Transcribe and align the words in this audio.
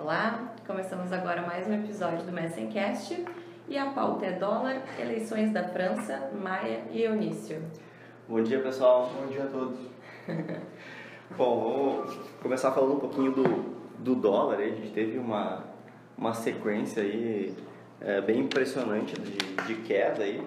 Olá, 0.00 0.54
começamos 0.66 1.12
agora 1.12 1.42
mais 1.42 1.68
um 1.68 1.74
episódio 1.74 2.24
do 2.24 2.32
Messencast 2.32 3.22
e 3.68 3.76
a 3.76 3.90
pauta 3.90 4.24
é 4.24 4.32
dólar, 4.32 4.82
eleições 4.98 5.52
da 5.52 5.62
França, 5.62 6.30
Maia 6.32 6.84
e 6.90 7.02
Eunício. 7.02 7.62
Bom 8.26 8.42
dia, 8.42 8.62
pessoal. 8.62 9.10
Bom 9.14 9.26
dia 9.26 9.44
a 9.44 9.48
todos. 9.48 9.78
Bom, 11.36 12.00
vamos 12.00 12.16
começar 12.40 12.72
falando 12.72 12.94
um 12.94 13.00
pouquinho 13.00 13.32
do, 13.32 13.44
do 13.98 14.14
dólar. 14.14 14.58
A 14.58 14.68
gente 14.68 14.90
teve 14.90 15.18
uma, 15.18 15.64
uma 16.16 16.32
sequência 16.32 17.02
aí 17.02 17.54
é, 18.00 18.22
bem 18.22 18.40
impressionante 18.40 19.20
de, 19.20 19.36
de 19.66 19.74
queda 19.82 20.22
aí 20.22 20.42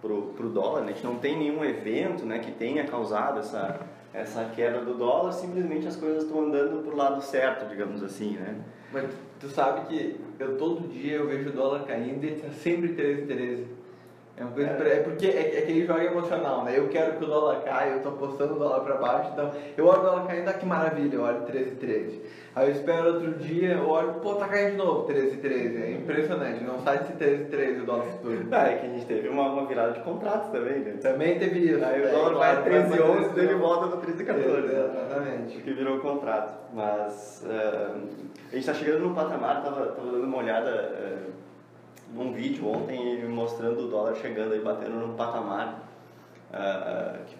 pro, 0.00 0.34
pro 0.36 0.48
dólar. 0.48 0.82
né? 0.82 0.90
A 0.90 0.94
gente 0.94 1.04
não 1.04 1.16
tem 1.16 1.38
nenhum 1.38 1.64
evento 1.64 2.24
né, 2.24 2.38
que 2.38 2.52
tenha 2.52 2.84
causado 2.84 3.40
essa, 3.40 3.80
essa 4.12 4.44
queda 4.54 4.80
do 4.80 4.94
dólar, 4.94 5.32
simplesmente 5.32 5.86
as 5.86 5.96
coisas 5.96 6.24
estão 6.24 6.40
andando 6.42 6.82
pro 6.82 6.96
lado 6.96 7.22
certo, 7.22 7.68
digamos 7.68 8.02
assim, 8.02 8.36
né? 8.36 8.56
Mas 8.92 9.10
tu 9.38 9.48
sabe 9.48 9.86
que 9.86 10.20
eu 10.38 10.56
todo 10.56 10.88
dia 10.88 11.16
eu 11.16 11.28
vejo 11.28 11.50
o 11.50 11.52
dólar 11.52 11.84
caindo 11.84 12.24
e 12.24 12.36
tá 12.36 12.50
sempre 12.50 12.94
13 12.94 13.26
13. 13.26 13.66
É 14.38 14.42
uma 14.44 14.52
coisa, 14.52 14.70
é 14.70 15.00
porque 15.02 15.26
é, 15.26 15.56
é 15.56 15.58
aquele 15.60 15.84
jogo 15.86 16.00
emocional, 16.00 16.64
né? 16.64 16.78
Eu 16.78 16.88
quero 16.88 17.16
que 17.16 17.24
o 17.24 17.26
dólar 17.26 17.60
caia, 17.62 17.92
eu 17.92 18.02
tô 18.02 18.10
apostando 18.10 18.54
o 18.54 18.58
dólar 18.58 18.80
para 18.80 18.94
baixo, 18.96 19.30
então 19.32 19.50
eu 19.76 19.84
olho 19.86 20.00
o 20.00 20.02
dólar 20.04 20.26
caindo, 20.26 20.48
ah, 20.48 20.52
que 20.52 20.64
maravilha, 20.66 21.14
eu 21.16 21.22
olho 21.22 21.40
13 21.42 21.70
13. 21.72 22.22
Aí 22.54 22.68
eu 22.68 22.72
espero 22.72 23.14
outro 23.14 23.32
dia, 23.34 23.74
eu 23.74 23.88
olho, 23.88 24.14
pô, 24.14 24.34
tá 24.34 24.48
caindo 24.48 24.72
de 24.72 24.76
novo 24.76 25.02
13 25.06 25.36
13. 25.38 25.82
É 25.82 25.90
impressionante, 25.92 26.62
não 26.64 26.78
sai 26.80 26.98
de 27.04 27.12
13 27.14 27.44
13 27.46 27.80
o 27.80 27.84
dólar 27.86 28.04
futuro. 28.06 28.46
Ah, 28.52 28.68
é 28.68 28.76
que 28.76 28.86
a 28.86 28.88
gente 28.90 29.06
teve 29.06 29.28
uma, 29.28 29.50
uma 29.52 29.66
virada 29.66 29.92
de 29.92 30.00
contrato 30.00 30.50
também, 30.52 30.78
né? 30.80 30.94
Também 31.02 31.38
teve 31.38 31.58
isso. 31.58 31.84
Aí 31.84 32.00
o 32.00 32.06
É, 32.06 32.10
dólar 32.10 32.34
vai 32.34 32.62
13 32.62 32.88
vai 32.88 33.00
11, 33.00 33.10
pra 33.10 33.28
daí 33.28 33.38
ele 33.38 33.46
13, 33.48 33.54
volta 33.54 33.86
no 33.86 33.96
13 34.02 34.24
14. 34.24 34.48
né? 34.48 34.90
Exatamente. 35.02 35.58
que 35.58 35.72
virou 35.72 35.98
contrato. 36.00 36.58
Mas 36.72 37.44
eh, 37.48 37.90
a 37.90 38.54
gente 38.54 38.58
está 38.60 38.74
chegando 38.74 39.00
num 39.00 39.14
patamar, 39.14 39.62
tava, 39.62 39.86
tava 39.86 40.10
dando 40.10 40.24
uma 40.24 40.38
olhada 40.38 40.70
eh, 40.70 41.16
num 42.14 42.32
vídeo 42.32 42.66
ontem 42.68 43.24
mostrando 43.28 43.84
o 43.86 43.88
dólar 43.88 44.14
chegando 44.16 44.52
aí, 44.52 44.60
batendo 44.60 44.96
num 44.98 45.14
patamar 45.14 45.88
ah, 46.52 47.18
que, 47.26 47.36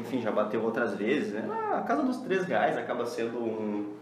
enfim, 0.00 0.20
já 0.20 0.30
bateu 0.30 0.62
outras 0.62 0.94
vezes, 0.94 1.32
né? 1.32 1.48
Ah, 1.50 1.78
a 1.78 1.82
casa 1.82 2.02
dos 2.02 2.18
3 2.18 2.44
reais 2.44 2.76
acaba 2.78 3.04
sendo 3.06 3.38
um, 3.38 3.94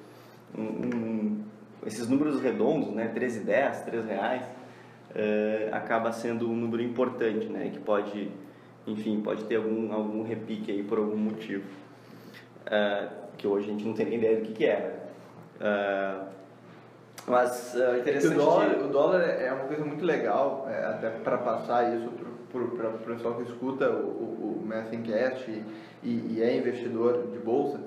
um- 0.56 0.62
um- 0.62 1.44
esses 1.86 2.06
números 2.08 2.40
redondos, 2.40 2.90
né? 2.90 3.08
13 3.08 3.40
10, 3.40 3.80
3 3.82 4.04
reais, 4.04 4.42
eh, 5.14 5.70
acaba 5.72 6.12
sendo 6.12 6.48
um 6.50 6.54
número 6.54 6.82
importante, 6.82 7.46
né? 7.46 7.70
Que 7.72 7.78
pode, 7.78 8.30
enfim, 8.86 9.20
pode 9.22 9.44
ter 9.44 9.56
algum, 9.56 9.90
algum 9.92 10.22
repique 10.22 10.70
aí 10.70 10.82
por 10.82 10.98
algum 10.98 11.16
motivo. 11.16 11.64
Ah, 12.66 13.08
que 13.38 13.46
hoje 13.46 13.68
a 13.70 13.72
gente 13.72 13.84
não 13.86 13.94
tem 13.94 14.04
nem 14.06 14.18
ideia 14.18 14.36
do 14.36 14.42
que, 14.42 14.52
que 14.52 14.66
é. 14.66 14.80
né? 15.60 16.26
Mas 17.30 17.70
Porque 17.72 18.00
interessante. 18.00 18.34
o 18.34 18.38
dólar, 18.38 18.68
de- 18.70 18.84
o 18.84 18.88
dólar 18.88 19.20
é 19.22 19.52
uma 19.52 19.64
coisa 19.64 19.84
muito 19.84 20.04
legal, 20.04 20.66
é, 20.68 20.84
até 20.84 21.10
para 21.10 21.38
passar 21.38 21.94
isso 21.96 22.08
para 22.50 22.88
o 22.88 22.98
pessoal 22.98 23.34
que 23.34 23.42
escuta 23.44 23.88
o, 23.90 24.06
o, 24.06 24.64
o 24.64 24.68
e, 26.02 26.36
e, 26.36 26.42
é 26.42 26.56
investidor 26.56 27.28
de 27.32 27.38
bolsa. 27.38 27.80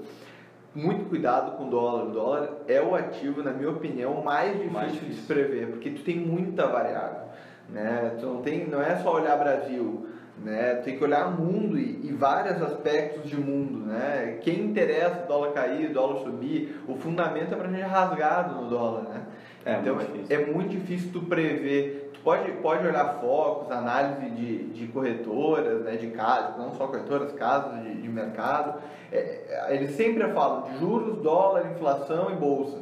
Muito 0.76 1.08
cuidado 1.10 1.58
com 1.58 1.68
o 1.68 1.70
dólar. 1.70 2.06
O 2.06 2.12
dólar 2.12 2.50
é 2.68 2.82
o 2.82 2.96
ativo, 2.96 3.44
na 3.44 3.52
minha 3.52 3.70
opinião, 3.70 4.24
mais 4.24 4.54
difícil, 4.54 4.72
Mais 4.72 4.92
de 4.92 5.00
difícil. 5.00 5.22
se 5.22 5.28
prever, 5.28 5.68
porque 5.68 5.92
tu 5.92 6.04
tem 6.04 6.18
muita 6.18 6.66
variável. 6.68 7.24
Né? 7.70 8.16
Tu 8.20 8.26
não, 8.26 8.42
tem, 8.42 8.68
não 8.68 8.82
é 8.82 8.96
só 8.98 9.16
olhar 9.16 9.38
Brasil, 9.38 10.08
né? 10.38 10.76
tem 10.84 10.98
que 10.98 11.04
olhar 11.04 11.30
mundo 11.30 11.78
e, 11.78 12.08
e 12.08 12.12
vários 12.12 12.62
aspectos 12.62 13.30
de 13.30 13.36
mundo. 13.36 13.86
Né? 13.86 14.40
Quem 14.42 14.62
interessa 14.62 15.24
o 15.24 15.28
dólar 15.28 15.52
cair, 15.52 15.90
o 15.90 15.94
dólar 15.94 16.24
subir, 16.24 16.82
o 16.88 16.96
fundamento 16.96 17.54
é 17.54 17.58
para 17.58 17.68
a 17.68 17.72
gente 17.72 17.82
rasgado 17.82 18.62
no 18.62 18.70
dólar. 18.70 19.04
Né? 19.04 19.22
É, 19.66 19.80
então 19.80 19.96
muito 19.96 20.12
difícil. 20.12 20.36
é 20.36 20.46
muito 20.46 20.70
difícil 20.70 21.10
tu 21.12 21.22
prever. 21.22 22.12
Tu 22.14 22.20
pode, 22.22 22.52
pode 22.54 22.86
olhar 22.88 23.20
focos, 23.20 23.72
análise 23.72 24.30
de, 24.32 24.64
de 24.70 24.88
corretoras, 24.88 25.82
né, 25.84 25.96
de 25.96 26.08
casas, 26.08 26.58
não 26.58 26.74
só 26.76 26.88
corretoras, 26.88 27.32
casas 27.34 27.82
de, 27.84 28.02
de 28.02 28.10
mercado. 28.10 28.82
É, 29.12 29.18
é, 29.18 29.76
eles 29.76 29.92
sempre 29.96 30.28
falam 30.34 30.64
de 30.64 30.80
juros, 30.80 31.22
dólar, 31.22 31.72
inflação 31.72 32.32
e 32.32 32.36
bolsa. 32.36 32.78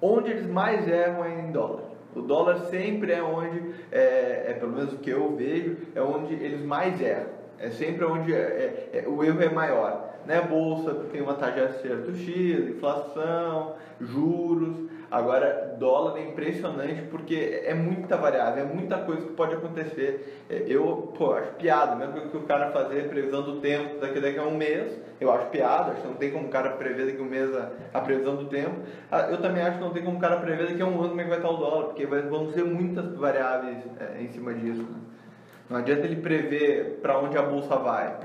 Onde 0.00 0.30
eles 0.30 0.46
mais 0.46 0.86
erram 0.86 1.24
é 1.24 1.40
em 1.40 1.50
dólar. 1.50 1.85
O 2.16 2.22
dólar 2.22 2.60
sempre 2.70 3.12
é 3.12 3.22
onde, 3.22 3.62
é, 3.92 4.46
é 4.48 4.56
pelo 4.58 4.72
menos 4.72 4.94
o 4.94 4.98
que 4.98 5.10
eu 5.10 5.36
vejo, 5.36 5.76
é 5.94 6.00
onde 6.00 6.32
eles 6.32 6.62
mais 6.62 6.98
erram. 7.00 7.26
É 7.58 7.68
sempre 7.68 8.04
onde 8.06 8.32
é- 8.34 8.88
é- 8.92 9.00
é- 9.00 9.08
o 9.08 9.22
erro 9.22 9.42
é 9.42 9.50
maior. 9.50 10.14
Né? 10.24 10.40
Bolsa 10.40 10.94
tem 11.12 11.20
uma 11.20 11.34
taxa 11.34 11.52
de 11.54 11.60
acerto 11.60 12.14
X, 12.14 12.68
inflação, 12.70 13.74
juros. 14.00 14.76
Agora, 15.08 15.76
dólar 15.78 16.18
é 16.18 16.22
impressionante 16.24 17.02
porque 17.02 17.62
é 17.64 17.72
muita 17.74 18.16
variável, 18.16 18.64
é 18.64 18.66
muita 18.66 18.98
coisa 18.98 19.22
que 19.24 19.32
pode 19.34 19.54
acontecer. 19.54 20.44
É, 20.50 20.64
Eu, 20.66 21.12
pô, 21.16 21.32
acho 21.34 21.52
piada, 21.52 21.94
mesmo 21.94 22.28
que 22.28 22.36
o 22.36 22.42
cara 22.42 22.70
fazer 22.72 23.08
previsão 23.08 23.42
do 23.42 23.60
tempo 23.60 24.00
daqui, 24.00 24.20
daqui 24.20 24.38
a 24.38 24.42
um 24.42 24.56
mês, 24.56 24.98
eu 25.20 25.30
acho 25.32 25.46
piada, 25.46 25.92
acho 25.92 26.00
que 26.02 26.08
não 26.08 26.14
tem 26.14 26.32
como 26.32 26.46
o 26.46 26.50
cara 26.50 26.70
prever 26.70 27.06
daqui 27.06 27.20
a 27.20 27.22
um 27.24 27.28
mês 27.28 27.54
a, 27.56 27.70
a 27.94 28.00
previsão 28.00 28.34
do 28.36 28.46
tempo. 28.46 28.74
Ah, 29.10 29.28
Eu 29.30 29.40
também 29.40 29.62
acho 29.62 29.78
que 29.78 29.84
não 29.84 29.92
tem 29.92 30.02
como 30.02 30.16
o 30.16 30.20
cara 30.20 30.38
prever 30.38 30.68
daqui 30.68 30.82
a 30.82 30.86
um 30.86 30.98
ano 31.00 31.10
como 31.10 31.20
é 31.20 31.24
que 31.24 31.30
vai 31.30 31.38
estar 31.38 31.50
o 31.50 31.56
dólar, 31.56 31.84
porque 31.86 32.04
vai, 32.06 32.22
vão 32.22 32.50
ser 32.50 32.64
muitas 32.64 33.14
variáveis 33.14 33.78
é, 34.00 34.20
em 34.22 34.28
cima 34.28 34.52
disso. 34.54 34.82
né? 34.82 34.98
Não 35.70 35.76
adianta 35.78 36.04
ele 36.04 36.16
prever 36.16 36.98
para 37.00 37.18
onde 37.18 37.38
a 37.38 37.42
bolsa 37.42 37.76
vai. 37.76 38.16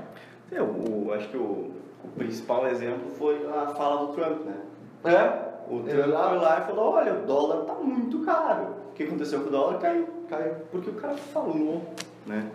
É, 0.50 0.60
o, 0.60 1.12
acho 1.14 1.28
que 1.28 1.36
o, 1.36 1.70
o 2.04 2.08
principal 2.16 2.66
exemplo 2.66 3.08
foi 3.10 3.46
a 3.48 3.66
fala 3.68 4.06
do 4.06 4.12
Trump, 4.14 4.44
né? 4.44 4.56
É? 5.04 5.51
O 5.72 5.82
Trump 5.84 6.04
foi 6.04 6.06
lá 6.12 6.60
e 6.62 6.66
falou, 6.66 6.92
olha, 6.92 7.14
o 7.14 7.24
dólar 7.24 7.64
tá 7.64 7.74
muito 7.74 8.18
caro. 8.20 8.74
O 8.90 8.92
que 8.92 9.04
aconteceu 9.04 9.40
com 9.40 9.48
o 9.48 9.50
dólar? 9.50 9.78
Caiu. 9.78 10.06
Caiu. 10.28 10.54
Porque 10.70 10.90
o 10.90 10.94
cara 10.94 11.14
falou, 11.14 11.82
né? 12.26 12.50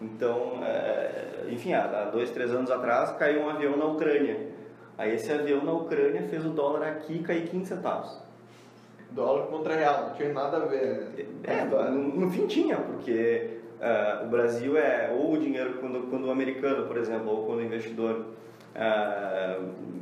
Então, 0.00 0.58
é, 0.64 1.44
enfim, 1.50 1.74
há 1.74 2.06
dois, 2.06 2.30
três 2.30 2.50
anos 2.50 2.70
atrás 2.70 3.12
caiu 3.12 3.42
um 3.42 3.50
avião 3.50 3.76
na 3.76 3.84
Ucrânia. 3.84 4.48
Aí 4.96 5.14
esse 5.14 5.30
avião 5.30 5.62
na 5.62 5.72
Ucrânia 5.72 6.22
fez 6.22 6.46
o 6.46 6.48
dólar 6.48 6.88
aqui 6.88 7.18
cair 7.18 7.46
15 7.46 7.66
centavos. 7.66 8.18
Dólar 9.10 9.48
contra 9.48 9.74
real, 9.74 10.06
não 10.06 10.14
tinha 10.14 10.32
nada 10.32 10.56
a 10.56 10.60
ver. 10.60 11.28
É, 11.44 11.64
no, 11.64 12.20
no 12.20 12.30
fim 12.30 12.46
tinha, 12.46 12.78
porque 12.78 13.58
ah, 13.82 14.22
o 14.24 14.28
Brasil 14.28 14.78
é 14.78 15.14
ou 15.14 15.34
o 15.34 15.38
dinheiro 15.38 15.74
quando, 15.78 16.08
quando 16.08 16.24
o 16.24 16.30
americano, 16.30 16.86
por 16.86 16.96
exemplo, 16.96 17.28
ou 17.28 17.44
quando 17.44 17.58
o 17.58 17.62
investidor, 17.62 18.28
ah, 18.74 19.58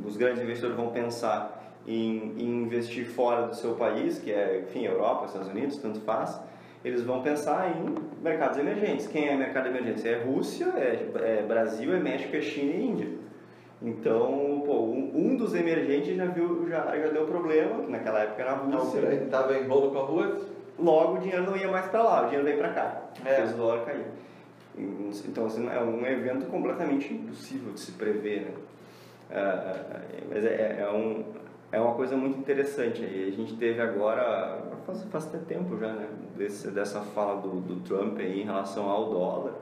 os 0.06 0.16
grandes 0.16 0.40
investidores 0.40 0.76
vão 0.76 0.90
pensar 0.90 1.59
em, 1.86 2.34
em 2.38 2.62
investir 2.62 3.06
fora 3.06 3.46
do 3.46 3.54
seu 3.54 3.74
país, 3.74 4.18
que 4.18 4.32
é, 4.32 4.60
enfim, 4.66 4.84
Europa, 4.84 5.26
Estados 5.26 5.48
Unidos, 5.48 5.76
tanto 5.78 6.00
faz, 6.00 6.40
eles 6.84 7.02
vão 7.02 7.22
pensar 7.22 7.76
em 7.76 7.94
mercados 8.22 8.58
emergentes. 8.58 9.06
Quem 9.06 9.28
é 9.28 9.36
mercado 9.36 9.68
emergente? 9.68 10.06
É 10.08 10.22
Rússia, 10.22 10.66
é, 10.76 11.38
é 11.38 11.42
Brasil, 11.46 11.94
é 11.94 11.98
México, 12.00 12.36
é 12.36 12.40
China 12.40 12.72
e 12.72 12.86
Índia. 12.86 13.08
Então, 13.82 14.62
pô, 14.64 14.80
um, 14.84 15.10
um 15.14 15.36
dos 15.36 15.54
emergentes 15.54 16.14
já 16.16 16.26
viu, 16.26 16.68
já, 16.68 16.96
já 16.96 17.08
deu 17.08 17.26
problema, 17.26 17.82
que 17.82 17.90
naquela 17.90 18.20
época 18.20 18.42
era 18.42 18.52
a 18.52 18.54
A 18.54 18.58
Rússia. 18.58 18.98
Ucrânia 19.00 19.24
estava 19.24 19.58
em 19.58 19.66
rolo 19.66 19.90
com 19.90 19.98
a 19.98 20.02
Rússia. 20.02 20.48
logo 20.78 21.16
o 21.16 21.18
dinheiro 21.18 21.44
não 21.44 21.56
ia 21.56 21.68
mais 21.68 21.86
para 21.86 22.02
lá, 22.02 22.20
o 22.22 22.24
dinheiro 22.24 22.44
veio 22.44 22.58
para 22.58 22.68
cá, 22.70 23.02
É. 23.24 23.36
fez 23.36 23.52
o 23.52 23.56
dólar 23.56 23.84
cair. 23.84 24.04
Então 25.28 25.46
assim, 25.46 25.68
é 25.68 25.80
um 25.80 26.06
evento 26.06 26.46
completamente 26.46 27.12
impossível 27.12 27.72
de 27.72 27.80
se 27.80 27.92
prever, 27.92 28.42
né? 28.42 28.50
Ah, 29.32 30.00
mas 30.30 30.44
é, 30.44 30.78
é, 30.80 30.90
um, 30.90 31.24
é 31.72 31.80
uma 31.80 31.94
coisa 31.94 32.16
muito 32.16 32.38
interessante. 32.38 33.02
aí. 33.02 33.28
A 33.32 33.36
gente 33.36 33.56
teve 33.56 33.80
agora, 33.80 34.62
faz, 34.86 35.04
faz 35.04 35.26
até 35.26 35.38
tempo 35.38 35.78
já, 35.78 35.92
né? 35.92 36.08
Desse, 36.36 36.70
dessa 36.70 37.00
fala 37.00 37.40
do, 37.40 37.60
do 37.60 37.80
Trump 37.80 38.18
aí 38.18 38.42
em 38.42 38.44
relação 38.44 38.88
ao 38.88 39.10
dólar. 39.10 39.52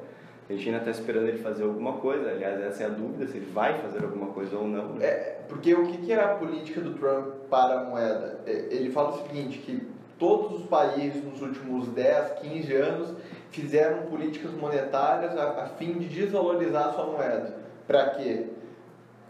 A 0.49 0.53
gente 0.55 0.67
ainda 0.67 0.79
está 0.79 0.91
esperando 0.91 1.29
ele 1.29 1.39
fazer 1.39 1.65
alguma 1.65 1.95
coisa. 1.95 2.31
Aliás, 2.31 2.61
essa 2.63 2.85
é 2.85 2.87
a 2.87 2.91
dúvida, 2.91 3.27
se 3.27 3.37
ele 3.37 3.51
vai 3.53 3.79
fazer 3.83 4.03
alguma 4.03 4.29
coisa 4.29 4.57
ou 4.57 4.67
não. 4.67 4.95
né? 4.95 5.05
É, 5.05 5.41
porque 5.47 5.75
o 5.75 5.87
que 5.87 5.99
que 5.99 6.13
a 6.13 6.29
política 6.29 6.81
do 6.81 6.95
Trump 6.95 7.35
para 7.51 7.81
a 7.81 7.85
moeda? 7.85 8.41
É, 8.47 8.69
Ele 8.71 8.91
fala 8.91 9.11
o 9.11 9.27
seguinte, 9.27 9.59
que 9.59 9.87
todos 10.19 10.61
os 10.61 10.67
países 10.67 11.23
nos 11.23 11.43
últimos 11.43 11.89
10, 11.89 12.41
15 12.41 12.75
anos 12.75 13.15
fizeram 13.51 14.07
políticas 14.07 14.53
monetárias 14.53 15.37
a, 15.37 15.65
a 15.65 15.67
fim 15.67 15.93
de 15.93 16.09
desvalorizar 16.09 16.89
a 16.89 16.93
sua 16.93 17.07
moeda. 17.07 17.57
Para 17.87 18.11
quê? 18.11 18.47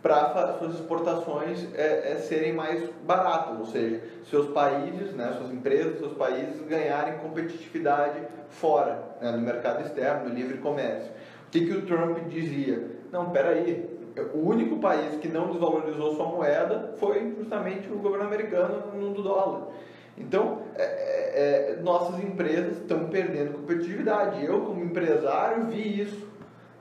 Para 0.03 0.57
suas 0.59 0.75
exportações 0.75 1.67
é, 1.75 2.13
é, 2.13 2.17
serem 2.17 2.53
mais 2.53 2.89
baratas, 3.05 3.59
ou 3.59 3.67
seja, 3.67 4.01
seus 4.31 4.49
países, 4.51 5.13
né, 5.15 5.35
suas 5.37 5.51
empresas, 5.51 5.99
seus 5.99 6.13
países 6.13 6.61
ganharem 6.69 7.19
competitividade 7.19 8.21
fora, 8.49 9.03
né, 9.21 9.33
no 9.33 9.41
mercado 9.41 9.85
externo, 9.85 10.29
no 10.29 10.35
livre 10.35 10.59
comércio. 10.59 11.11
O 11.49 11.51
que, 11.51 11.67
que 11.67 11.73
o 11.73 11.87
Trump 11.87 12.19
dizia? 12.29 12.91
Não, 13.11 13.31
peraí, 13.31 13.99
o 14.35 14.39
único 14.39 14.79
país 14.79 15.17
que 15.17 15.29
não 15.29 15.49
desvalorizou 15.49 16.15
sua 16.15 16.27
moeda 16.27 16.95
foi 16.99 17.35
justamente 17.37 17.91
o 17.91 17.97
governo 17.97 18.27
americano 18.27 18.93
no 18.95 19.15
do 19.15 19.23
dólar. 19.23 19.69
Então, 20.17 20.63
é, 20.75 20.83
é, 20.83 21.73
é, 21.73 21.77
nossas 21.83 22.23
empresas 22.23 22.79
estão 22.79 23.09
perdendo 23.09 23.53
competitividade. 23.53 24.45
Eu, 24.45 24.63
como 24.63 24.85
empresário, 24.85 25.67
vi 25.67 26.03
isso. 26.03 26.28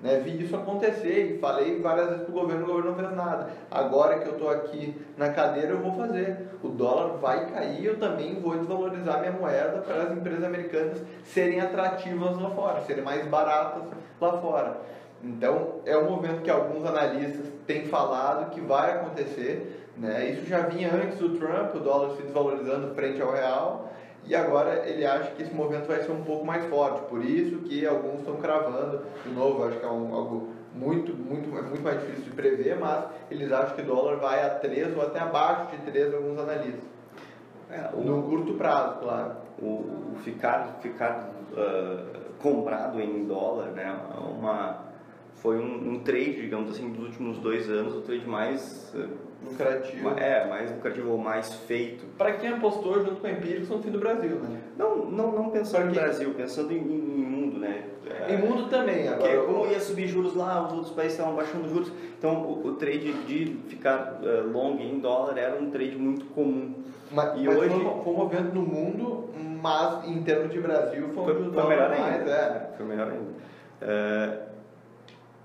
Né? 0.02 0.20
Vi 0.24 0.44
isso 0.44 0.56
acontecer 0.56 1.36
e 1.36 1.40
falei 1.40 1.82
várias 1.82 2.10
vezes 2.10 2.24
para 2.24 2.32
o 2.32 2.40
governo, 2.40 2.64
o 2.64 2.68
governo 2.68 2.92
não 2.92 2.98
fez 2.98 3.16
nada. 3.16 3.50
Agora 3.72 4.20
que 4.20 4.28
eu 4.28 4.34
estou 4.34 4.50
aqui 4.50 4.96
na 5.18 5.30
cadeira, 5.30 5.70
eu 5.70 5.80
vou 5.80 5.94
fazer. 5.94 6.50
O 6.64 6.70
dólar 6.70 7.18
vai 7.18 7.50
cair, 7.52 7.86
eu 7.86 7.98
também 7.98 8.40
vou 8.40 8.58
desvalorizar 8.58 9.20
minha 9.20 9.32
moeda 9.32 9.80
para 9.80 10.04
as 10.04 10.12
empresas 10.12 10.44
americanas 10.44 11.02
serem 11.24 11.60
atrativas 11.60 12.40
lá 12.40 12.50
fora, 12.52 12.82
serem 12.82 13.04
mais 13.04 13.26
baratas 13.28 13.84
lá 14.22 14.34
fora. 14.40 14.78
Então, 15.24 15.82
é 15.84 15.98
um 15.98 16.10
movimento 16.12 16.44
que 16.44 16.52
alguns 16.52 16.86
analistas 16.86 17.48
têm 17.66 17.88
falado 17.88 18.52
que 18.52 18.62
vai 18.62 18.92
acontecer. 18.92 19.86
Né? 19.98 20.30
Isso 20.30 20.46
já 20.46 20.60
vinha 20.60 20.94
antes 20.94 21.18
do 21.18 21.40
Trump, 21.40 21.74
o 21.74 21.80
dólar 21.80 22.16
se 22.16 22.22
desvalorizando 22.22 22.94
frente 22.94 23.20
ao 23.20 23.32
real, 23.32 23.92
e 24.27 24.35
agora 24.35 24.88
ele 24.88 25.06
acha 25.06 25.31
que 25.31 25.41
esse 25.44 25.53
movimento 25.53 25.88
vai 25.88 26.01
ser 26.03 26.12
um 26.12 26.24
pouco 26.24 26.45
mais 26.45 26.65
forte. 26.65 27.01
Por 27.09 27.24
isso 27.24 27.59
que 27.59 27.85
alguns 27.85 28.19
estão 28.19 28.35
cravando, 28.38 29.01
de 29.25 29.29
novo, 29.31 29.63
acho 29.63 29.79
que 29.79 29.85
é 29.85 29.89
um, 29.89 30.13
algo 30.13 30.50
muito, 30.74 31.13
muito, 31.15 31.57
é 31.57 31.62
muito 31.62 31.81
mais 31.81 32.00
difícil 32.01 32.24
de 32.25 32.31
prever, 32.31 32.77
mas 32.79 33.06
eles 33.31 33.51
acham 33.51 33.75
que 33.75 33.81
o 33.81 33.85
dólar 33.85 34.18
vai 34.18 34.44
a 34.45 34.50
3 34.50 34.95
ou 34.95 35.01
até 35.03 35.19
abaixo 35.19 35.71
de 35.75 35.91
3, 35.91 36.13
alguns 36.13 36.38
analistas. 36.38 36.83
É, 37.71 37.89
o- 37.94 38.01
No 38.01 38.24
curto 38.24 38.53
prazo, 38.56 39.00
claro. 39.00 39.31
o, 39.59 39.65
o 39.65 40.15
ficar, 40.24 40.77
ficar 40.81 41.29
ah, 41.57 42.03
comprado 42.41 43.01
em 43.01 43.25
dólar, 43.25 43.68
né, 43.71 43.91
uma, 44.38 44.87
foi 45.48 45.58
um, 45.60 45.94
um 45.94 46.00
trade, 46.00 46.42
digamos 46.42 46.72
assim, 46.72 46.90
dos 46.90 47.06
últimos 47.06 47.38
dois 47.38 47.70
anos, 47.70 47.96
o 47.96 48.02
trade 48.02 48.28
mais, 48.28 48.94
ah, 48.94 49.06
Lucrativo. 49.50 50.10
é, 50.20 50.46
mais 50.46 50.70
lucrativo 50.72 51.12
ou 51.12 51.18
mais 51.18 51.54
feito. 51.54 52.04
Para 52.18 52.34
quem 52.34 52.50
apostou 52.50 52.96
junto 52.96 53.22
com 53.22 53.28
a 53.28 53.32
Empíricos 53.32 53.70
no 53.70 53.82
fim 53.82 53.90
do 53.92 53.98
Brasil, 54.00 54.36
né? 54.42 54.60
Não, 54.78 55.06
não, 55.06 55.32
não 55.32 55.50
pensando 55.50 55.84
Pra 55.84 55.86
no? 55.86 55.94
Brasil, 55.94 56.34
pensando 56.36 56.74
em, 56.74 56.80
em 56.80 56.82
mundo, 57.26 57.60
né. 57.60 57.86
É, 58.28 58.34
Em 58.34 58.38
mundo 58.40 58.68
também, 58.70 59.08
Porque 59.08 59.26
agora. 59.30 59.44
como 59.44 59.68
ia 59.72 59.80
subir 59.80 60.08
juros 60.08 60.36
lá, 60.36 60.66
os 60.68 60.74
outros 60.74 60.92
países 60.92 61.18
estavam 61.18 61.38
baixando 61.38 61.70
juros, 61.70 61.90
então 62.20 62.42
o, 62.44 62.68
o 62.68 62.74
trade 62.74 63.14
de 63.26 63.58
ficar 63.70 64.20
ah, 64.22 64.44
long 64.52 64.78
em 64.82 65.00
dólar 65.00 65.38
era 65.38 65.58
um 65.58 65.70
trade 65.72 65.96
muito 65.96 66.26
comum. 66.34 66.74
Mas, 67.10 67.40
E 67.40 67.46
mas 67.46 67.58
hoje- 67.58 67.70
foi, 67.70 67.80
um- 67.80 68.18
movimento 68.18 68.54
no 68.54 68.64
mundo, 68.64 69.30
mas 69.62 70.06
em 70.10 70.22
termos 70.24 70.52
de 70.52 70.60
Brasil 70.60 71.08
foi, 71.16 71.24
Foi, 71.24 71.52
foi 71.54 71.68
melhor 71.70 71.92
ainda. 71.92 72.02
mais, 72.04 72.28
é. 72.28 72.70
Foi 72.76 72.86
melhor 72.86 73.08
ainda. 73.14 73.48
É, 73.80 74.47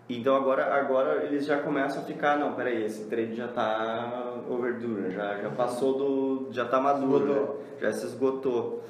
então 0.08 0.34
agora, 0.34 0.74
agora 0.74 1.24
eles 1.24 1.46
já 1.46 1.58
começam 1.60 2.02
a 2.02 2.04
ficar, 2.04 2.38
não, 2.38 2.54
peraí, 2.54 2.84
esse 2.84 3.04
trade 3.04 3.34
já 3.34 3.46
está 3.46 4.34
overdue, 4.48 4.88
né? 4.88 5.10
já, 5.10 5.38
já 5.40 5.50
passou 5.50 5.96
do. 5.96 6.48
já 6.52 6.64
está 6.64 6.80
maduro, 6.80 7.34
né? 7.34 7.48
já 7.80 7.92
se 7.92 8.06
esgotou. 8.06 8.82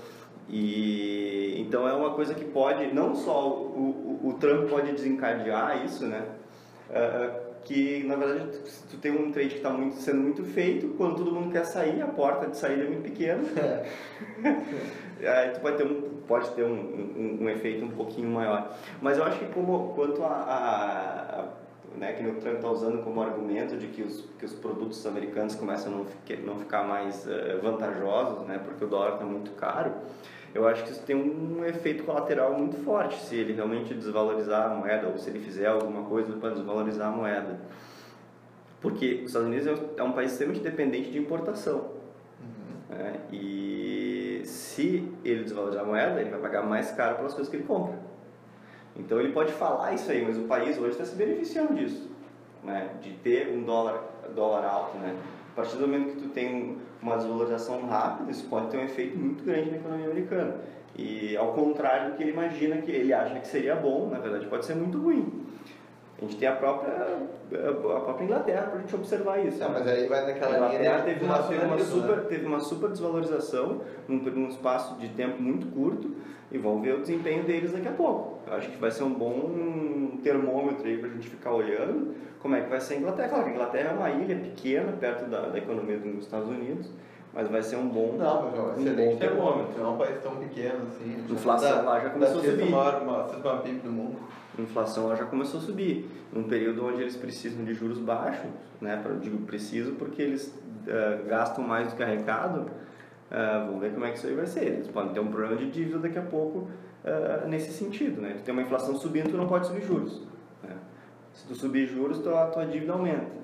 E 0.49 1.55
então 1.59 1.89
é 1.89 1.93
uma 1.93 2.11
coisa 2.15 2.35
que 2.35 2.45
pode, 2.45 2.93
não 2.93 3.15
só 3.15 3.49
o, 3.49 4.21
o, 4.23 4.29
o 4.29 4.33
Trump 4.35 4.69
pode 4.69 4.93
desencadear 4.93 5.85
isso, 5.85 6.07
né? 6.07 6.25
É, 6.91 7.52
que 7.65 8.05
na 8.05 8.17
verdade 8.17 8.57
se 8.69 8.87
tu 8.87 8.97
tem 8.99 9.13
um 9.13 9.31
trade 9.31 9.51
que 9.51 9.57
está 9.57 9.71
muito, 9.71 9.97
sendo 9.97 10.21
muito 10.21 10.45
feito, 10.45 10.89
quando 10.97 11.17
todo 11.17 11.33
mundo 11.33 11.53
quer 11.53 11.65
sair, 11.65 12.01
a 12.03 12.07
porta 12.07 12.47
de 12.47 12.57
saída 12.57 12.85
é 12.85 12.87
muito 12.87 13.03
pequena. 13.03 13.43
Aí 15.21 15.51
tu 15.51 15.61
pode 15.61 15.77
ter 15.77 15.87
um, 15.87 16.03
pode 16.27 16.51
ter 16.51 16.65
um, 16.65 16.75
um, 16.75 17.39
um 17.43 17.49
efeito 17.49 17.85
um 17.85 17.91
pouquinho 17.91 18.29
maior. 18.29 18.77
Mas 19.01 19.19
eu 19.19 19.25
acho 19.25 19.39
que 19.39 19.47
como, 19.47 19.95
quanto 19.95 20.23
a, 20.25 20.29
a, 20.29 21.41
a 21.41 21.49
né, 21.97 22.13
que 22.13 22.27
o 22.27 22.35
Trump 22.37 22.57
está 22.57 22.71
usando 22.71 23.03
como 23.03 23.23
argumento 23.23 23.77
de 23.77 23.87
que 23.89 24.03
os, 24.03 24.25
que 24.39 24.45
os 24.45 24.53
produtos 24.55 25.05
americanos 25.07 25.55
começam 25.55 25.93
a 25.93 25.97
não, 25.97 26.07
não 26.47 26.59
ficar 26.59 26.85
mais 26.85 27.27
eh, 27.29 27.59
vantajosos, 27.63 28.47
né, 28.47 28.61
porque 28.65 28.85
o 28.85 28.89
dólar 28.89 29.15
está 29.15 29.25
muito 29.25 29.51
caro, 29.53 29.93
eu 30.55 30.67
acho 30.69 30.85
que 30.85 30.91
isso 30.91 31.03
tem 31.03 31.17
um 31.17 31.65
efeito 31.65 32.05
colateral 32.05 32.53
muito 32.59 32.77
forte 32.85 33.19
se 33.21 33.37
ele 33.37 33.53
realmente 33.55 33.95
desvalorizar 33.95 34.71
a 34.71 34.75
moeda 34.75 35.09
ou 35.09 35.17
se 35.19 35.31
ele 35.31 35.41
fizer 35.41 35.67
alguma 35.67 36.03
coisa 36.05 36.33
para 36.35 36.51
desvalorizar 36.51 37.09
a 37.09 37.11
moeda. 37.11 37.59
Porque 38.81 39.21
os 39.23 39.27
Estados 39.29 39.49
Unidos 39.49 39.67
é 39.67 39.73
um- 39.73 39.89
é 39.97 40.03
um 40.03 40.13
país 40.13 40.33
extremamente 40.33 40.63
dependente 40.63 41.11
de 41.11 41.19
importação. 41.19 42.01
né? 42.91 43.21
E 43.33 44.43
se 44.45 45.11
ele 45.25 45.45
desvalorizar 45.45 45.83
a 45.83 45.87
moeda, 45.87 46.21
ele 46.21 46.29
vai 46.29 46.41
pagar 46.41 46.63
mais 46.63 46.91
caro 46.93 47.17
pelas 47.17 47.33
coisas 47.33 47.51
que 47.51 47.57
ele 47.57 47.65
compra. 47.65 47.99
Então 48.95 49.19
ele 49.19 49.33
pode 49.33 49.51
falar 49.53 49.95
isso 49.95 50.11
aí, 50.11 50.23
mas 50.23 50.37
o 50.37 50.43
país 50.43 50.77
hoje 50.77 50.91
está 50.91 51.05
se 51.07 51.17
beneficiando 51.17 51.73
disso, 51.75 52.11
né? 52.63 52.91
de 53.01 53.13
ter 53.15 53.49
um 53.49 53.63
dólar, 53.63 54.03
dólar 54.35 54.67
alto. 54.67 54.99
Né? 54.99 55.17
A 55.53 55.55
partir 55.57 55.77
do 55.77 55.87
momento 55.87 56.15
que 56.15 56.23
tu 56.23 56.29
tem 56.29 56.79
uma 57.03 57.17
desvalorização 57.17 57.87
rápida, 57.87 58.31
isso 58.31 58.47
pode 58.49 58.69
ter 58.71 58.79
um 58.79 58.85
efeito 58.85 59.19
muito 59.19 59.45
grande 59.45 59.71
na 59.71 59.77
economia 59.77 60.07
americana. 60.07 60.57
E 60.97 61.37
ao 61.37 61.53
contrário 61.53 62.11
do 62.11 62.17
que 62.17 62.23
ele 62.23 62.33
imagina, 62.33 62.77
que 62.79 62.91
ele 62.91 63.13
acha 63.13 63.39
que 63.39 63.47
seria 63.47 63.77
bom, 63.77 64.09
na 64.09 64.19
verdade 64.19 64.47
pode 64.47 64.65
ser 64.65 64.75
muito 64.75 64.99
ruim. 64.99 65.31
A 66.23 66.25
gente 66.25 66.37
tem 66.37 66.47
a 66.47 66.53
própria, 66.53 66.93
a 66.93 68.01
própria 68.01 68.25
Inglaterra 68.25 68.63
para 68.63 68.79
a 68.79 68.81
gente 68.81 68.95
observar 68.95 69.45
isso. 69.45 69.59
Não, 69.59 69.71
né? 69.71 69.79
mas 69.81 69.89
aí 69.89 70.07
vai 70.07 70.21
A 70.21 70.27
naquela 70.27 70.57
Inglaterra 70.57 70.79
linha 70.79 71.03
teve 71.03 71.25
uma, 71.25 71.43
teve, 71.43 71.65
uma 71.65 71.79
super, 71.81 72.17
né? 72.17 72.25
teve 72.29 72.47
uma 72.47 72.61
super 72.61 72.91
desvalorização 72.91 73.81
num, 74.07 74.19
num 74.19 74.49
espaço 74.49 74.95
de 75.01 75.09
tempo 75.09 75.43
muito 75.43 75.67
curto 75.67 76.15
e 76.53 76.59
vamos 76.59 76.83
ver 76.83 76.95
o 76.95 77.01
desempenho 77.01 77.43
deles 77.43 77.73
daqui 77.73 77.89
a 77.89 77.93
pouco. 77.93 78.39
Eu 78.47 78.55
acho 78.55 78.71
que 78.71 78.77
vai 78.77 78.93
ser 78.93 79.03
um 79.03 79.13
bom 79.13 80.19
termômetro 80.23 80.87
aí 80.87 80.97
para 80.97 81.09
a 81.09 81.13
gente 81.13 81.29
ficar 81.29 81.53
olhando 81.53 82.15
como 82.39 82.55
é 82.55 82.61
que 82.61 82.71
vai 82.71 82.81
ser 82.81 82.95
a 82.95 82.97
Inglaterra. 82.99 83.29
Claro 83.29 83.45
que 83.45 83.51
a 83.51 83.55
Inglaterra 83.55 83.91
é 83.91 83.95
uma 83.95 84.11
ilha 84.11 84.37
pequena 84.37 84.93
perto 84.93 85.29
da, 85.29 85.49
da 85.49 85.59
economia 85.59 85.99
dos 85.99 86.25
Estados 86.25 86.49
Unidos, 86.49 86.89
mas 87.35 87.49
vai 87.49 87.63
ser 87.65 87.77
um 87.77 87.89
bom, 87.89 88.15
Não, 88.17 88.43
mas 88.43 88.55
é 88.55 88.61
um 88.61 88.73
excelente 88.75 89.13
bom 89.15 89.17
termômetro. 89.19 89.81
Não 89.83 89.87
é 89.87 89.95
um 89.95 89.97
país 89.99 90.23
tão 90.23 90.37
pequeno 90.37 90.87
assim. 90.89 91.25
Inflação 91.29 91.85
lá 91.85 91.99
já 91.99 92.11
começou 92.11 92.41
a 92.41 92.45
subir. 92.45 92.71
maior, 92.71 93.27
sexta 93.29 93.43
maior 93.43 93.63
PIB 93.63 93.79
do 93.81 93.91
mundo. 93.91 94.19
Inflação 94.59 95.15
já 95.17 95.25
começou 95.25 95.61
a 95.61 95.63
subir, 95.63 96.09
num 96.33 96.45
período 96.45 96.85
onde 96.85 97.01
eles 97.01 97.17
precisam 97.17 97.65
de 97.65 97.73
juros 97.73 97.99
baixos, 97.99 98.51
né? 98.81 99.01
Pra- 99.03 99.15
digo 99.15 99.39
preciso 99.47 99.93
porque 99.93 100.21
eles 100.21 100.55
eh, 100.87 101.21
gastam 101.27 101.65
mais 101.67 101.89
do 101.89 101.97
que 101.97 102.03
arrecado. 102.03 102.67
Eh, 103.31 103.63
vamos 103.67 103.81
ver 103.81 103.93
como 103.93 104.05
é 104.05 104.11
que 104.11 104.19
isso 104.19 104.27
aí 104.27 104.35
vai 104.35 104.47
ser. 104.47 104.65
Eles 104.65 104.89
podem 104.89 105.13
ter 105.15 105.21
um 105.21 105.29
problema 105.29 105.57
de 105.57 105.71
dívida 105.71 105.99
daqui 106.01 106.19
a 106.19 106.23
pouco 106.23 106.69
eh, 107.03 107.45
nesse 107.49 107.73
sentido, 107.73 108.21
né? 108.21 108.35
Tu 108.37 108.43
tem 108.43 108.53
uma 108.53 108.63
inflação 108.63 108.95
subindo, 108.95 109.31
tu 109.31 109.37
não 109.39 109.49
pode 109.49 109.67
subir 109.67 109.83
juros. 109.83 110.21
né? 110.63 110.77
Se 111.33 111.47
tu 111.47 111.55
subir 111.55 111.87
juros, 111.87 112.19
tua, 112.19 112.47
tua 112.49 112.67
dívida 112.67 112.93
aumenta. 112.93 113.41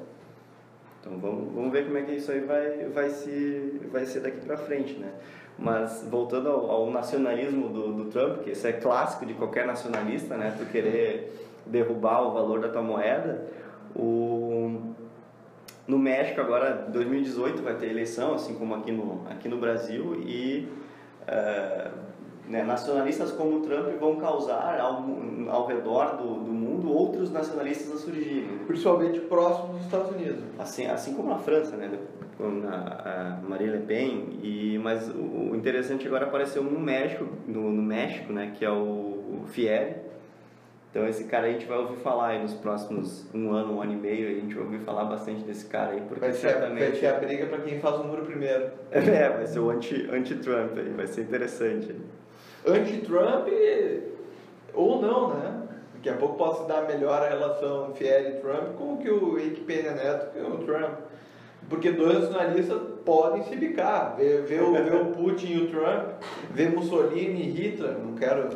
Então 1.00 1.16
vamos, 1.18 1.54
vamos 1.54 1.72
ver 1.72 1.86
como 1.86 1.96
é 1.96 2.02
que 2.02 2.12
isso 2.12 2.30
aí 2.30 2.40
vai, 2.40 2.86
vai, 2.92 3.08
se, 3.08 3.80
vai 3.90 4.04
ser 4.04 4.20
daqui 4.20 4.44
para 4.44 4.58
frente, 4.58 4.94
né? 4.98 5.10
Mas 5.58 6.06
voltando 6.08 6.48
ao, 6.48 6.70
ao 6.70 6.90
nacionalismo 6.90 7.68
do, 7.68 7.92
do 7.92 8.04
Trump, 8.06 8.42
que 8.44 8.50
isso 8.50 8.66
é 8.66 8.72
clássico 8.72 9.26
de 9.26 9.34
qualquer 9.34 9.66
nacionalista, 9.66 10.36
né? 10.36 10.54
Tu 10.56 10.64
querer 10.66 11.48
derrubar 11.66 12.22
o 12.22 12.32
valor 12.32 12.60
da 12.60 12.68
tua 12.68 12.82
moeda, 12.82 13.46
o, 13.94 14.94
no 15.86 15.98
México 15.98 16.40
agora, 16.40 16.86
2018 16.90 17.62
vai 17.62 17.74
ter 17.74 17.90
eleição, 17.90 18.34
assim 18.34 18.54
como 18.54 18.74
aqui 18.74 18.92
no, 18.92 19.26
aqui 19.28 19.48
no 19.48 19.56
Brasil, 19.56 20.14
e 20.16 20.68
eh, 21.26 21.90
né, 22.46 22.62
nacionalistas 22.62 23.32
como 23.32 23.58
o 23.58 23.60
Trump 23.60 23.88
vão 23.98 24.16
causar 24.16 24.78
ao, 24.80 25.04
ao 25.48 25.66
redor 25.66 26.16
do, 26.16 26.34
do 26.34 26.52
mundo 26.52 26.92
outros 26.92 27.30
nacionalistas 27.30 27.92
a 27.92 27.98
surgirem. 27.98 28.58
Principalmente 28.66 29.20
próximo 29.20 29.74
dos 29.74 29.84
Estados 29.84 30.10
Unidos. 30.10 30.42
assim, 30.58 30.86
assim 30.86 31.14
como 31.14 31.28
na 31.28 31.38
França, 31.38 31.76
né, 31.76 31.90
com 32.38 32.62
a, 32.68 33.36
a 33.40 33.48
Marine 33.48 33.72
Le 33.72 33.78
Pen, 33.84 34.38
e, 34.42 34.78
mas 34.82 35.08
o, 35.10 35.50
o 35.50 35.56
interessante 35.56 36.06
agora 36.06 36.24
apareceu 36.26 36.62
no 36.62 36.78
México, 36.80 37.26
no, 37.46 37.70
no 37.70 37.82
México, 37.82 38.32
né, 38.32 38.52
que 38.56 38.64
é 38.64 38.70
o, 38.70 38.74
o 39.42 39.44
Fieri. 39.48 39.96
Então 40.90 41.06
esse 41.06 41.24
cara 41.24 41.48
a 41.48 41.50
gente 41.52 41.66
vai 41.66 41.76
ouvir 41.78 41.96
falar 41.96 42.28
aí 42.28 42.40
nos 42.42 42.54
próximos 42.54 43.26
um 43.34 43.52
ano, 43.52 43.74
um 43.76 43.82
ano 43.82 43.92
e 43.92 43.96
meio, 43.96 44.28
a 44.28 44.40
gente 44.40 44.54
vai 44.54 44.64
ouvir 44.64 44.78
falar 44.78 45.04
bastante 45.04 45.42
desse 45.42 45.66
cara 45.66 45.90
aí, 45.92 46.00
porque 46.00 46.20
Vai 46.20 46.32
ser, 46.32 46.46
vai 46.46 46.54
certamente... 46.60 46.96
ser 47.00 47.06
a 47.08 47.18
briga 47.18 47.46
para 47.46 47.58
quem 47.58 47.78
faz 47.80 47.96
o 47.96 48.04
muro 48.04 48.22
primeiro. 48.24 48.70
É, 48.90 49.28
vai 49.28 49.46
ser 49.46 49.58
o 49.58 49.68
anti- 49.70 50.08
anti-Trump 50.10 50.78
aí, 50.78 50.88
vai 50.96 51.06
ser 51.06 51.22
interessante. 51.22 51.94
Anti-Trump 52.66 53.48
ou 54.72 55.02
não, 55.02 55.34
né? 55.34 55.62
Daqui 55.94 56.10
a 56.10 56.14
pouco 56.14 56.36
posso 56.36 56.66
dar 56.68 56.86
melhor 56.86 57.20
a 57.22 57.28
relação 57.28 57.92
Fieri-Trump 57.94 58.76
com 58.78 58.96
que 58.98 59.10
o 59.10 59.38
Henrique 59.38 59.62
Pena 59.62 59.90
Neto 59.92 60.32
com 60.32 60.50
o 60.52 60.58
Trump. 60.64 60.94
Porque 61.68 61.90
dois 61.90 62.20
nacionalistas 62.20 62.80
podem 63.04 63.42
se 63.44 63.56
bicar. 63.56 64.16
Ver, 64.16 64.42
ver, 64.42 64.62
o, 64.62 65.02
o 65.02 65.12
Putin 65.16 65.52
e 65.52 65.64
o 65.64 65.70
Trump, 65.70 66.22
ver 66.50 66.70
Mussolini 66.70 67.42
e 67.42 67.50
Hitler. 67.50 67.98
Não 67.98 68.14
quero, 68.14 68.48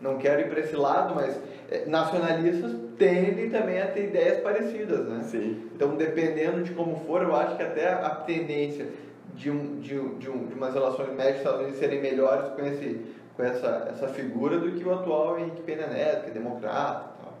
não 0.00 0.18
quero 0.18 0.40
ir 0.40 0.48
para 0.48 0.60
esse 0.60 0.76
lado, 0.76 1.14
mas 1.14 1.38
eh, 1.70 1.84
nacionalistas 1.86 2.72
tendem 2.98 3.48
também 3.48 3.80
a 3.80 3.86
ter 3.86 4.08
ideias 4.08 4.40
parecidas, 4.40 5.06
né? 5.06 5.22
Sim. 5.22 5.70
Então, 5.74 5.96
dependendo 5.96 6.62
de 6.62 6.72
como 6.72 6.96
for, 7.06 7.22
eu 7.22 7.34
acho 7.34 7.56
que 7.56 7.62
até 7.62 7.92
a 7.92 8.10
tendência 8.10 8.88
de, 9.34 9.50
um, 9.50 9.80
de, 9.80 9.98
um, 9.98 10.18
de, 10.18 10.30
um, 10.30 10.46
de 10.46 10.54
umas 10.54 10.74
relações 10.74 11.14
México-Estados 11.14 11.60
Unidos 11.60 11.78
serem 11.78 12.00
melhores 12.00 12.48
com, 12.50 12.62
esse, 12.66 13.00
com 13.36 13.42
essa, 13.42 13.88
essa 13.90 14.08
figura 14.08 14.58
do 14.58 14.72
que 14.72 14.84
o 14.84 14.92
atual 14.92 15.38
Henrique 15.38 15.62
Pena 15.62 15.86
Neto, 15.86 16.24
que 16.24 16.30
é 16.30 16.34
democrata 16.34 17.10
e 17.10 17.22
tal. 17.22 17.38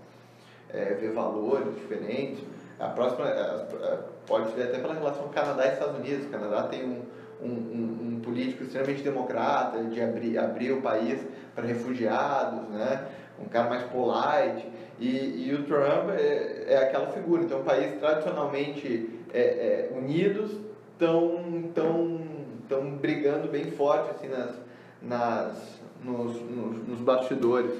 É, 0.72 0.94
ver 0.94 1.12
valores 1.12 1.74
diferentes. 1.74 2.42
A 2.78 2.88
próxima, 2.88 3.28
é, 3.28 3.66
é, 3.82 3.98
pode 4.30 4.52
ser 4.54 4.62
até 4.62 4.78
pela 4.78 4.94
relação 4.94 5.28
Canadá 5.28 5.66
e 5.66 5.72
Estados 5.72 5.96
Unidos. 5.96 6.26
O 6.26 6.28
Canadá 6.28 6.62
tem 6.68 6.84
um, 6.84 7.02
um, 7.42 7.48
um, 7.48 8.14
um 8.14 8.20
político 8.20 8.62
extremamente 8.62 9.02
democrata, 9.02 9.82
de 9.82 10.00
abrir, 10.00 10.38
abrir 10.38 10.70
o 10.70 10.80
país 10.80 11.20
para 11.52 11.66
refugiados, 11.66 12.68
né? 12.68 13.08
um 13.44 13.48
cara 13.48 13.68
mais 13.68 13.82
polite. 13.82 14.68
E, 15.00 15.48
e 15.48 15.54
o 15.54 15.64
Trump 15.64 16.10
é, 16.10 16.66
é 16.68 16.76
aquela 16.76 17.08
figura. 17.08 17.42
Então, 17.42 17.60
um 17.60 17.64
país 17.64 17.98
tradicionalmente 17.98 19.10
é, 19.34 19.40
é, 19.40 19.98
unidos 19.98 20.52
estão 20.92 21.64
tão, 21.74 22.20
tão 22.68 22.90
brigando 22.92 23.48
bem 23.48 23.64
forte 23.72 24.10
assim, 24.10 24.28
nas, 24.28 24.54
nas, 25.02 25.80
nos, 26.04 26.40
nos, 26.40 26.88
nos 26.88 27.00
bastidores. 27.00 27.72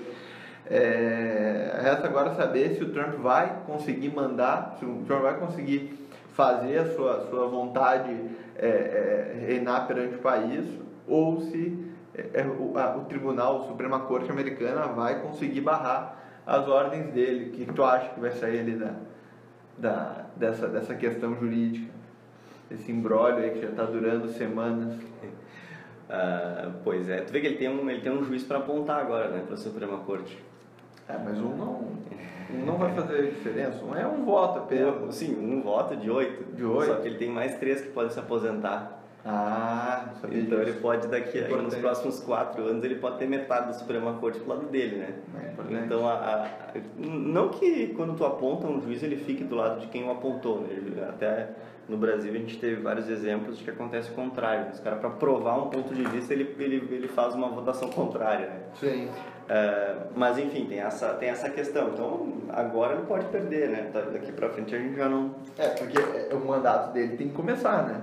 É, 0.67 1.79
resta 1.81 2.07
agora 2.07 2.35
saber 2.35 2.77
se 2.77 2.83
o 2.83 2.93
Trump 2.93 3.15
vai 3.17 3.63
conseguir 3.67 4.09
mandar, 4.15 4.77
se 4.79 4.85
o 4.85 5.03
Trump 5.07 5.23
vai 5.23 5.39
conseguir 5.39 6.01
fazer 6.35 6.79
a 6.79 6.95
sua, 6.95 7.27
sua 7.29 7.47
vontade 7.47 8.11
é, 8.57 8.67
é, 8.67 9.47
reinar 9.47 9.87
perante 9.87 10.17
o 10.17 10.19
país, 10.19 10.67
ou 11.07 11.41
se 11.41 11.91
é, 12.15 12.45
o, 12.45 12.77
a, 12.77 12.97
o 12.97 13.05
Tribunal, 13.05 13.63
a 13.63 13.67
Suprema 13.69 14.01
Corte 14.01 14.31
Americana 14.31 14.87
vai 14.89 15.21
conseguir 15.21 15.61
barrar 15.61 16.19
as 16.47 16.69
ordens 16.69 17.13
dele. 17.13 17.51
O 17.51 17.53
que, 17.53 17.73
tu 17.73 17.85
acha 17.85 18.11
que 18.11 18.21
vai 18.21 18.33
sair 18.33 18.61
ali 18.61 18.75
da, 18.77 18.95
da, 19.79 20.27
dessa, 20.37 20.69
dessa 20.69 20.95
questão 20.95 21.35
jurídica? 21.37 21.91
Esse 22.71 22.93
imbróglio 22.93 23.45
aí 23.45 23.51
que 23.51 23.63
já 23.63 23.69
está 23.69 23.85
durando 23.85 24.29
semanas. 24.29 24.95
Ah, 26.13 26.73
pois 26.83 27.09
é, 27.09 27.21
tu 27.21 27.33
vê 27.33 27.41
que 27.41 27.47
ele 27.47 27.57
tem 27.57 27.69
um, 27.69 27.89
ele 27.89 28.01
tem 28.01 28.11
um 28.11 28.25
juiz 28.25 28.43
para 28.43 28.59
apontar 28.59 28.99
agora, 28.99 29.29
né, 29.29 29.45
para 29.47 29.55
a 29.55 29.57
Suprema 29.57 29.99
Corte. 29.99 30.37
É, 31.15 31.19
mas 31.25 31.39
um 31.39 31.57
não, 31.57 31.81
um 32.53 32.65
não 32.67 32.77
vai 32.79 32.93
fazer 32.95 33.31
diferença. 33.31 33.83
Um 33.85 33.95
é 33.95 34.07
um 34.07 34.25
voto 34.25 34.59
apenas. 34.61 35.15
Sim, 35.15 35.37
um 35.39 35.63
voto 35.63 35.97
de 35.97 36.11
oito. 36.11 36.45
De 36.55 36.65
oito. 36.65 36.87
Só 36.95 37.01
que 37.01 37.09
ele 37.09 37.19
tem 37.19 37.31
mais 37.31 37.57
três 37.59 37.81
que 37.81 37.89
podem 37.91 38.11
se 38.11 38.19
aposentar. 38.19 38.99
Ah, 39.23 40.07
Então 40.33 40.59
ele 40.61 40.71
disso. 40.71 40.81
pode 40.81 41.07
daqui 41.09 41.39
aí, 41.45 41.55
nos 41.63 41.75
próximos 41.75 42.21
quatro 42.21 42.65
anos 42.67 42.83
ele 42.83 42.95
pode 42.95 43.19
ter 43.19 43.27
metade 43.29 43.67
da 43.67 43.73
Suprema 43.75 44.15
Corte 44.15 44.41
pro 44.41 44.49
lado 44.55 44.65
dele, 44.67 44.97
né? 44.97 45.15
É. 45.71 45.85
Então 45.85 46.09
a, 46.09 46.15
a- 46.15 46.47
não 46.97 47.51
que 47.51 47.89
quando 47.89 48.17
tu 48.17 48.25
aponta 48.25 48.67
um 48.67 48.81
juiz 48.81 49.03
ele 49.03 49.17
fique 49.17 49.45
do 49.45 49.57
lado 49.57 49.79
de 49.81 49.89
quem 49.89 50.05
o 50.09 50.11
apontou, 50.11 50.63
né? 50.63 50.69
Ele- 50.71 50.99
Até 51.07 51.51
no 51.89 51.97
Brasil 51.97 52.31
a 52.33 52.37
gente 52.37 52.59
teve 52.59 52.81
vários 52.81 53.09
exemplos 53.09 53.59
de 53.59 53.65
que 53.65 53.71
acontece 53.71 54.11
o 54.11 54.15
contrário. 54.15 54.71
Os 54.73 54.79
caras 54.81 55.01
para 55.01 55.11
provar 55.11 55.57
um 55.59 55.71
ponto 55.71 55.93
de 55.95 56.05
vista 56.05 56.33
ele, 56.33 56.55
ele, 56.59 56.77
ele 56.95 57.09
faz 57.09 57.35
uma 57.35 57.49
votação 57.49 57.89
contrária, 57.91 58.47
né? 58.47 58.61
Sim. 58.79 59.09
É, 59.49 59.97
mas 60.15 60.39
enfim, 60.39 60.67
tem 60.67 60.79
essa, 60.81 61.09
tem 61.15 61.29
essa 61.29 61.51
questão. 61.51 61.89
Então 61.89 62.33
agora 62.51 62.95
ele 62.95 63.03
pode 63.07 63.27
perder, 63.27 63.69
né? 63.71 63.91
Da- 63.93 64.03
Daqui 64.03 64.31
pra 64.31 64.49
frente 64.51 64.75
a 64.75 64.79
gente 64.79 64.95
já 64.97 65.09
não. 65.09 65.35
É, 65.59 65.69
porque 65.71 65.99
é, 65.99 66.33
o 66.35 66.39
mandato 66.47 66.93
dele 66.93 67.17
tem 67.17 67.29
que 67.29 67.35
começar, 67.35 67.83
né? 67.85 68.01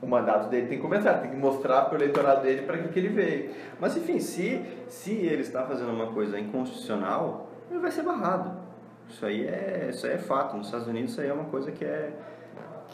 O 0.00 0.06
mandato 0.08 0.48
dele 0.48 0.66
tem 0.66 0.78
que 0.78 0.82
começar, 0.82 1.14
tem 1.20 1.30
que 1.30 1.36
mostrar 1.36 1.82
pro 1.82 1.96
eleitorado 1.96 2.42
dele 2.42 2.62
para 2.62 2.76
que, 2.78 2.88
que 2.88 2.98
ele 2.98 3.10
veio. 3.10 3.50
Mas 3.78 3.96
enfim, 3.96 4.18
se, 4.18 4.60
se 4.88 5.12
ele 5.12 5.42
está 5.42 5.62
fazendo 5.62 5.92
uma 5.92 6.08
coisa 6.08 6.36
inconstitucional, 6.40 7.48
ele 7.70 7.78
vai 7.78 7.92
ser 7.92 8.02
barrado. 8.02 8.50
Isso 9.08 9.24
aí 9.24 9.46
é, 9.46 9.86
isso 9.90 10.04
aí 10.04 10.14
é 10.14 10.18
fato. 10.18 10.56
Nos 10.56 10.66
Estados 10.66 10.88
Unidos 10.88 11.12
isso 11.12 11.20
aí 11.20 11.28
é 11.28 11.32
uma 11.32 11.44
coisa 11.44 11.70
que 11.70 11.84
é 11.84 12.10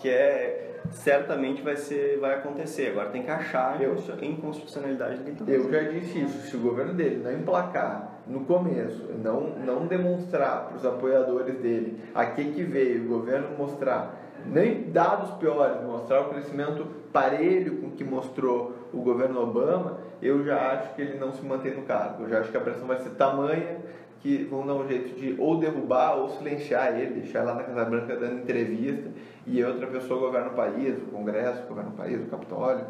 que 0.01 0.09
é 0.09 0.65
certamente 0.91 1.61
vai 1.63 1.77
ser 1.77 2.19
vai 2.19 2.35
acontecer. 2.35 2.89
Agora 2.89 3.11
tem 3.11 3.23
que 3.23 3.31
achar 3.31 3.77
a 3.79 3.83
Eu- 3.83 3.93
inconstitu- 3.93 4.25
inconstitucionalidade 4.25 5.19
do 5.19 5.25
que 5.25 5.45
tá 5.45 5.51
Eu 5.51 5.71
já 5.71 5.83
disse 5.83 6.19
isso, 6.21 6.39
se 6.49 6.57
o 6.57 6.61
governo 6.61 6.95
dele 6.95 7.21
não 7.23 7.33
emplacar 7.33 8.21
no 8.27 8.41
começo, 8.45 9.05
não, 9.23 9.41
não 9.65 9.87
demonstrar 9.87 10.67
para 10.69 10.77
os 10.77 10.85
apoiadores 10.87 11.57
dele 11.59 12.01
a 12.15 12.27
que, 12.27 12.45
que 12.53 12.63
veio, 12.63 13.05
o 13.05 13.09
governo 13.09 13.49
mostrar, 13.57 14.15
nem 14.47 14.91
dados 14.91 15.31
piores, 15.33 15.83
mostrar 15.83 16.23
o 16.23 16.29
crescimento 16.31 16.87
parelho 17.13 17.77
com 17.79 17.91
que 17.91 18.05
mostrou 18.05 18.75
o 18.93 18.99
governo 19.03 19.43
Obama, 19.43 19.99
eu 20.23 20.45
já 20.45 20.73
acho 20.73 20.95
que 20.95 21.03
ele 21.03 21.19
não 21.19 21.33
se 21.33 21.45
mantém 21.45 21.75
no 21.75 21.83
cargo. 21.83 22.25
Eu 22.25 22.29
já 22.31 22.41
acho 22.41 22.51
que 22.51 22.57
a 22.57 22.61
pressão 22.61 22.87
vai 22.87 22.99
ser 23.01 23.11
tamanha 23.11 23.79
que 24.21 24.45
vão 24.51 24.67
dar 24.67 24.75
um 24.75 24.87
jeito 24.89 25.15
de 25.19 25.37
ou 25.39 25.59
derrubar 25.59 26.17
ou 26.17 26.29
silenciar 26.31 26.99
ele, 26.99 27.21
deixar 27.21 27.45
lá 27.45 27.55
na 27.55 27.63
Casa 27.63 27.85
Branca 27.85 28.17
dando 28.17 28.41
entrevista 28.41 29.09
e 29.49 29.65
outra 29.65 29.87
pessoa 29.87 30.21
governa 30.21 30.49
o 30.49 30.55
país, 30.55 30.97
o 30.99 31.07
Congresso 31.07 31.63
governa 31.67 31.91
o 31.91 31.95
país, 31.95 32.21
o 32.21 32.27
Capitólio. 32.27 32.85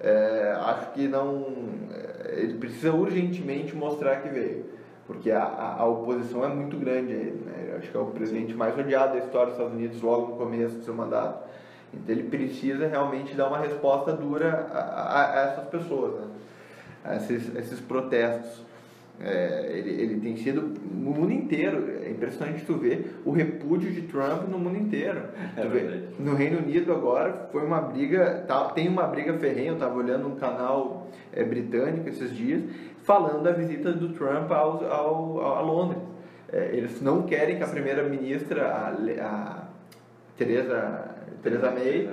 É, 0.00 0.54
acho 0.66 0.90
que 0.92 1.08
não. 1.08 1.46
é, 1.92 2.40
Ele 2.40 2.58
precisa 2.58 2.92
urgentemente 2.92 3.74
mostrar 3.74 4.16
que 4.16 4.28
veio, 4.28 4.66
porque 5.06 5.30
a, 5.30 5.44
a, 5.78 5.86
oposição 5.86 6.44
é 6.44 6.48
muito 6.48 6.76
grande 6.76 7.12
a 7.12 7.16
ele. 7.16 7.42
Né? 7.46 7.76
Acho 7.78 7.90
que 7.90 7.96
é 7.96 8.00
o 8.00 8.06
presidente 8.06 8.52
mais 8.54 8.78
odiado 8.78 9.12
da 9.12 9.18
história 9.24 9.46
dos 9.46 9.54
Estados 9.54 9.74
Unidos 9.74 10.02
logo 10.02 10.32
no 10.32 10.36
começo 10.36 10.76
do 10.76 10.84
seu 10.84 10.94
mandato. 10.94 11.48
Então 11.92 12.14
ele 12.14 12.24
precisa 12.28 12.86
realmente 12.88 13.34
dar 13.34 13.48
uma 13.48 13.58
resposta 13.58 14.12
dura 14.12 14.66
a, 14.72 14.78
a- 14.78 15.32
a 15.32 15.40
essas 15.46 15.64
pessoas, 15.68 16.20
né? 16.20 16.26
a 17.04 17.16
esses, 17.16 17.54
esses 17.56 17.80
protestos. 17.80 18.62
É, 19.20 19.70
ele, 19.72 19.90
ele 20.02 20.20
tem 20.20 20.36
sido 20.36 20.60
no 20.92 21.10
mundo 21.12 21.32
inteiro, 21.32 21.88
é 22.04 22.10
impressionante 22.10 22.64
tu 22.66 22.74
ver 22.74 23.20
o 23.24 23.30
repúdio 23.30 23.90
de 23.92 24.02
Trump 24.02 24.48
no 24.48 24.58
mundo 24.58 24.76
inteiro. 24.76 25.20
É 25.56 25.66
vê, 25.66 26.00
no 26.18 26.34
Reino 26.34 26.58
Unido 26.58 26.92
agora 26.92 27.48
foi 27.52 27.64
uma 27.64 27.80
briga, 27.80 28.44
tá, 28.48 28.70
tem 28.70 28.88
uma 28.88 29.06
briga 29.06 29.32
ferrenha, 29.34 29.68
eu 29.68 29.74
estava 29.74 29.94
olhando 29.96 30.26
um 30.26 30.34
canal 30.34 31.08
é, 31.32 31.44
britânico 31.44 32.08
esses 32.08 32.34
dias, 32.34 32.62
falando 33.04 33.44
da 33.44 33.52
visita 33.52 33.92
do 33.92 34.08
Trump 34.10 34.50
aos, 34.50 34.82
ao, 34.82 35.40
ao- 35.40 35.56
a 35.58 35.60
Londres. 35.60 36.02
É, 36.52 36.70
eles 36.72 37.00
não 37.00 37.22
querem 37.22 37.56
que 37.56 37.62
a 37.62 37.68
primeira-ministra, 37.68 38.66
a, 38.66 38.88
a 39.24 39.64
Teresa, 40.36 41.14
Teresa 41.42 41.70
May, 41.70 42.08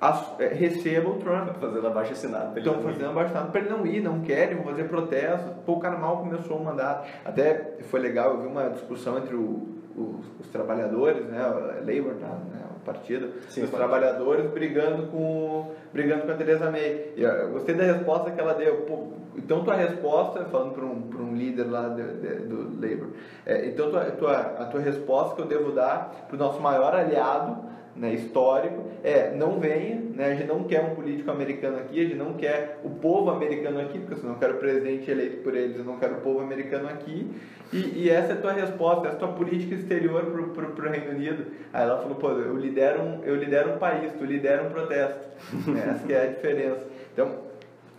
as- 0.00 0.40
é, 0.40 0.48
receba 0.48 1.08
o 1.10 1.14
Trump. 1.18 1.48
fazendo 1.60 1.86
abaixo 1.86 2.12
assinado. 2.12 2.58
ele 2.58 2.66
Estão 2.66 2.82
fazendo 2.82 3.10
abaixado 3.10 3.50
para 3.52 3.60
ele 3.60 3.70
não 3.70 3.86
ir, 3.86 4.00
não 4.00 4.20
querem, 4.20 4.56
vão 4.56 4.64
fazer 4.66 4.84
protestos. 4.84 5.50
Pô, 5.66 5.74
o 5.74 5.80
cara 5.80 5.96
mal 5.98 6.18
começou 6.18 6.56
o 6.58 6.64
mandato. 6.64 7.06
Até 7.24 7.76
foi 7.82 8.00
legal, 8.00 8.32
eu 8.34 8.40
vi 8.42 8.46
uma 8.46 8.70
discussão 8.70 9.18
entre 9.18 9.34
o- 9.34 9.68
os, 9.96 10.24
os 10.40 10.46
trabalhadores, 10.52 11.26
né, 11.26 11.42
o 11.46 11.84
Labour, 11.86 12.14
tá, 12.20 12.28
né, 12.28 12.62
o 12.76 12.79
partido, 12.92 13.28
Sim, 13.48 13.62
os 13.62 13.68
o 13.68 13.72
partido. 13.72 13.76
trabalhadores 13.76 14.46
brigando 14.50 15.06
com, 15.08 15.72
brigando 15.92 16.22
com 16.26 16.32
a 16.32 16.34
Teresa 16.34 16.70
May. 16.70 17.12
E 17.16 17.22
eu 17.22 17.50
gostei 17.50 17.74
da 17.74 17.84
resposta 17.84 18.30
que 18.30 18.40
ela 18.40 18.54
deu. 18.54 18.76
Pô, 18.82 19.08
então 19.36 19.62
tua 19.64 19.74
resposta, 19.74 20.44
falando 20.46 20.72
para 20.74 20.84
um, 20.84 21.02
pra 21.02 21.22
um 21.22 21.34
líder 21.34 21.64
lá 21.70 21.88
de- 21.88 22.02
de- 22.20 22.46
do 22.46 22.62
Labour, 22.74 23.08
é, 23.46 23.66
então 23.66 23.90
tua, 23.90 24.04
tua, 24.06 24.36
a 24.38 24.64
tua 24.66 24.80
resposta 24.80 25.36
que 25.36 25.42
eu 25.42 25.46
devo 25.46 25.72
dar 25.72 26.26
para 26.28 26.34
o 26.36 26.38
nosso 26.38 26.60
maior 26.60 26.94
aliado 26.94 27.70
né, 27.96 28.14
histórico 28.14 28.84
é 29.02 29.34
não 29.34 29.58
venha, 29.60 29.96
né, 30.14 30.26
a 30.26 30.34
gente 30.34 30.46
não 30.46 30.64
quer 30.64 30.80
um 30.80 30.94
político 30.94 31.30
americano 31.30 31.76
aqui, 31.78 32.00
a 32.00 32.04
gente 32.04 32.16
não 32.16 32.34
quer 32.34 32.80
o 32.84 32.90
povo 32.90 33.30
americano 33.30 33.80
aqui, 33.80 33.98
porque 33.98 34.24
eu 34.26 34.34
quero 34.36 34.54
o 34.54 34.58
presidente 34.58 35.10
eleito 35.10 35.42
por 35.42 35.54
eles, 35.56 35.76
eu 35.78 35.84
não 35.84 35.96
quero 35.98 36.14
o 36.14 36.20
povo 36.20 36.40
americano 36.40 36.88
aqui. 36.88 37.30
E, 37.72 38.04
e 38.04 38.10
essa 38.10 38.32
é 38.32 38.36
a 38.36 38.40
tua 38.40 38.52
resposta, 38.52 39.06
essa 39.08 39.14
é 39.14 39.16
a 39.16 39.18
tua 39.20 39.28
política 39.36 39.74
exterior 39.76 40.24
pro, 40.26 40.68
pro 40.70 40.90
Reino 40.90 41.10
Unido. 41.12 41.46
Aí 41.72 41.82
ela 41.84 41.98
falou, 42.00 42.16
pô, 42.16 42.30
eu 42.30 42.56
lidero 42.56 42.79
um, 43.00 43.22
eu 43.24 43.34
lidero 43.36 43.72
um 43.74 43.78
país, 43.78 44.12
tu 44.18 44.24
lidera 44.24 44.62
um 44.62 44.70
protesto. 44.70 45.20
essa 45.76 46.06
que 46.06 46.12
é 46.12 46.22
a 46.22 46.26
diferença. 46.26 46.86
Então, 47.12 47.50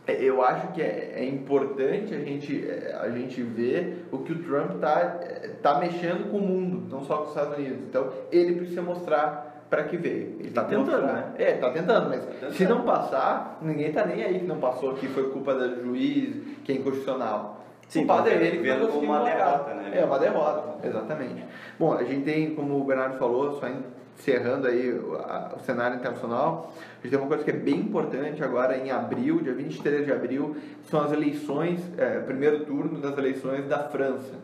é, 0.08 0.14
eu 0.24 0.42
acho 0.44 0.70
que 0.74 0.82
é, 0.82 1.14
é 1.18 1.26
importante 1.26 2.14
a 2.16 2.20
gente, 2.20 2.68
é, 2.68 2.98
a 3.00 3.10
gente 3.10 3.42
ver 3.44 4.06
o 4.12 4.20
que 4.20 4.32
o 4.32 4.44
Trump 4.44 4.76
está 4.76 5.20
tá 5.62 5.80
mexendo 5.80 6.32
com 6.32 6.38
o 6.38 6.42
mundo, 6.42 6.88
não 6.90 7.04
só 7.04 7.18
com 7.18 7.24
os 7.24 7.30
Estados 7.30 7.58
Unidos. 7.58 7.80
Então, 7.88 8.10
ele 8.32 8.56
precisa 8.56 8.82
mostrar 8.82 9.66
para 9.70 9.84
que 9.84 9.96
veio. 9.98 10.36
Ele 10.40 10.50
Tá 10.52 10.64
tem 10.66 10.80
que 10.80 10.86
tentando, 10.86 11.02
mostrar. 11.04 11.14
né? 11.22 11.34
É, 11.38 11.54
tá 11.54 11.70
tentando, 11.70 12.10
mas 12.10 12.26
tentando. 12.26 12.54
se 12.54 12.66
não 12.66 12.82
passar, 12.84 13.60
ninguém 13.62 13.92
tá 13.92 14.06
nem 14.06 14.24
aí 14.24 14.40
que 14.40 14.46
não 14.46 14.58
passou, 14.58 14.96
que 14.96 15.08
foi 15.08 15.30
culpa 15.32 15.54
do 15.54 15.82
juiz, 15.84 16.36
que 16.64 16.72
é 16.74 16.76
inconstitucional. 16.76 17.58
Sim, 17.88 18.04
o 18.04 18.08
culpado 18.08 18.30
tá 18.30 18.36
é 18.36 18.48
ele 18.48 18.58
que 18.58 18.64
vendo 18.64 18.88
como 18.88 19.02
uma 19.06 19.24
derrota, 19.24 19.74
né? 19.74 19.92
É, 20.00 20.04
uma 20.06 20.18
derrota, 20.20 20.88
exatamente. 20.88 21.44
Bom, 21.78 21.94
a 21.94 22.04
gente 22.04 22.24
tem, 22.24 22.56
como 22.56 22.80
o 22.80 22.84
Bernardo 22.84 23.18
falou, 23.18 23.60
só 23.60 23.68
encerrando 24.18 24.68
aí 24.68 24.94
o, 24.94 25.60
cenário 25.66 25.98
internacional, 25.98 26.74
a 26.78 27.02
gente 27.04 27.12
tem 27.12 27.20
uma 27.20 27.28
coisa 27.28 27.44
que 27.44 27.50
é 27.50 27.54
bem 27.54 27.80
importante 27.80 28.44
agora 28.44 28.78
em 28.78 28.92
abril, 28.92 29.42
dia 29.42 29.54
23 29.54 30.06
de 30.06 30.12
abril, 30.12 30.56
são 30.90 31.02
as 31.02 31.12
eleições, 31.12 31.82
é, 31.98 32.20
primeiro 32.20 32.66
turno 32.66 33.00
das 33.00 33.18
eleições 33.18 33.68
da 33.68 33.80
França, 33.80 34.36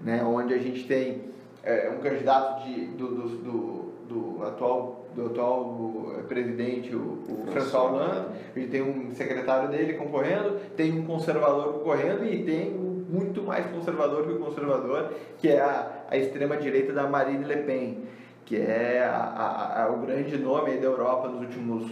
né, 0.00 0.22
onde 0.22 0.52
a 0.52 0.58
gente 0.58 0.86
tem 0.86 1.22
é, 1.62 1.90
um 1.90 2.02
candidato 2.02 2.64
de, 2.64 2.86
do, 2.88 3.08
do, 3.08 3.28
do, 3.28 3.94
do 4.08 4.44
atual, 4.44 5.06
do 5.14 5.26
atual 5.26 6.12
eh, 6.18 6.22
presidente, 6.22 6.94
o, 6.94 7.22
o 7.26 7.46
François 7.50 7.90
Hollande, 7.90 8.26
a 8.54 8.58
gente 8.58 8.70
tem 8.70 8.82
um 8.82 9.14
secretário 9.14 9.70
dele 9.70 9.94
concorrendo, 9.94 10.58
tem 10.76 10.98
um 10.98 11.06
conservador 11.06 11.74
concorrendo 11.74 12.24
e 12.24 12.42
tem 12.42 12.74
um 12.74 12.94
muito 13.08 13.42
mais 13.42 13.66
conservador 13.66 14.24
que 14.24 14.32
o 14.32 14.38
conservador, 14.38 15.12
que 15.38 15.48
é 15.48 15.60
a, 15.60 16.04
a 16.10 16.16
extrema-direita 16.16 16.92
da 16.92 17.06
Marine 17.06 17.44
Le 17.44 17.58
Pen, 17.58 17.98
que 18.44 18.56
é 18.56 19.04
a, 19.04 19.16
a- 19.16 19.84
a- 19.84 19.90
o 19.92 19.98
grande 19.98 20.36
nome 20.38 20.76
da 20.76 20.86
Europa 20.86 21.28
nos 21.28 21.40
últimos 21.40 21.90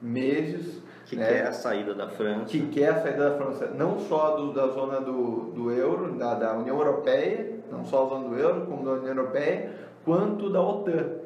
meses. 0.00 0.82
Que 1.06 1.16
né? 1.16 1.26
quer 1.26 1.46
a 1.46 1.52
saída 1.52 1.92
da 1.94 2.08
França. 2.08 2.46
que 2.46 2.66
quer 2.68 2.88
a 2.90 3.02
saída 3.02 3.30
da 3.30 3.36
França 3.36 3.66
não 3.76 3.98
só 4.00 4.36
do- 4.36 4.52
da 4.54 4.68
zona 4.68 5.00
do, 5.00 5.50
do 5.54 5.70
euro, 5.70 6.12
da, 6.14 6.34
da 6.34 6.54
União 6.54 6.78
Europeia, 6.78 7.58
não 7.70 7.84
só 7.84 8.06
a 8.06 8.08
zona 8.08 8.28
do 8.28 8.38
euro, 8.38 8.66
como 8.66 8.84
da 8.84 8.92
União 8.92 9.14
Europeia, 9.14 9.70
quanto 10.04 10.50
da 10.50 10.62
OTAN. 10.62 11.23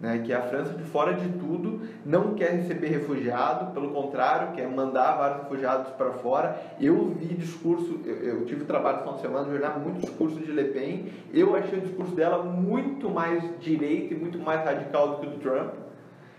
Né, 0.00 0.22
que 0.24 0.32
a 0.32 0.40
França, 0.42 0.72
de 0.72 0.82
fora 0.84 1.12
de 1.12 1.28
tudo, 1.38 1.80
não 2.04 2.34
quer 2.34 2.52
receber 2.52 2.88
refugiado, 2.88 3.72
pelo 3.72 3.90
contrário, 3.90 4.52
quer 4.54 4.66
mandar 4.68 5.16
vários 5.16 5.42
refugiados 5.42 5.90
para 5.92 6.12
fora. 6.12 6.56
Eu 6.80 7.08
vi 7.10 7.34
discurso, 7.34 8.00
eu, 8.04 8.16
eu 8.16 8.46
tive 8.46 8.64
trabalho 8.64 9.00
final 9.00 9.14
de 9.14 9.20
semana 9.20 9.48
de 9.48 9.54
olhar 9.54 9.78
muito 9.78 10.00
discurso 10.00 10.36
de 10.40 10.50
Le 10.50 10.64
Pen, 10.64 11.12
eu 11.32 11.54
achei 11.54 11.78
o 11.78 11.82
discurso 11.82 12.14
dela 12.14 12.42
muito 12.42 13.10
mais 13.10 13.42
direito 13.60 14.14
e 14.14 14.16
muito 14.16 14.38
mais 14.38 14.64
radical 14.64 15.08
do 15.08 15.16
que 15.18 15.26
o 15.26 15.30
do 15.30 15.38
Trump. 15.38 15.74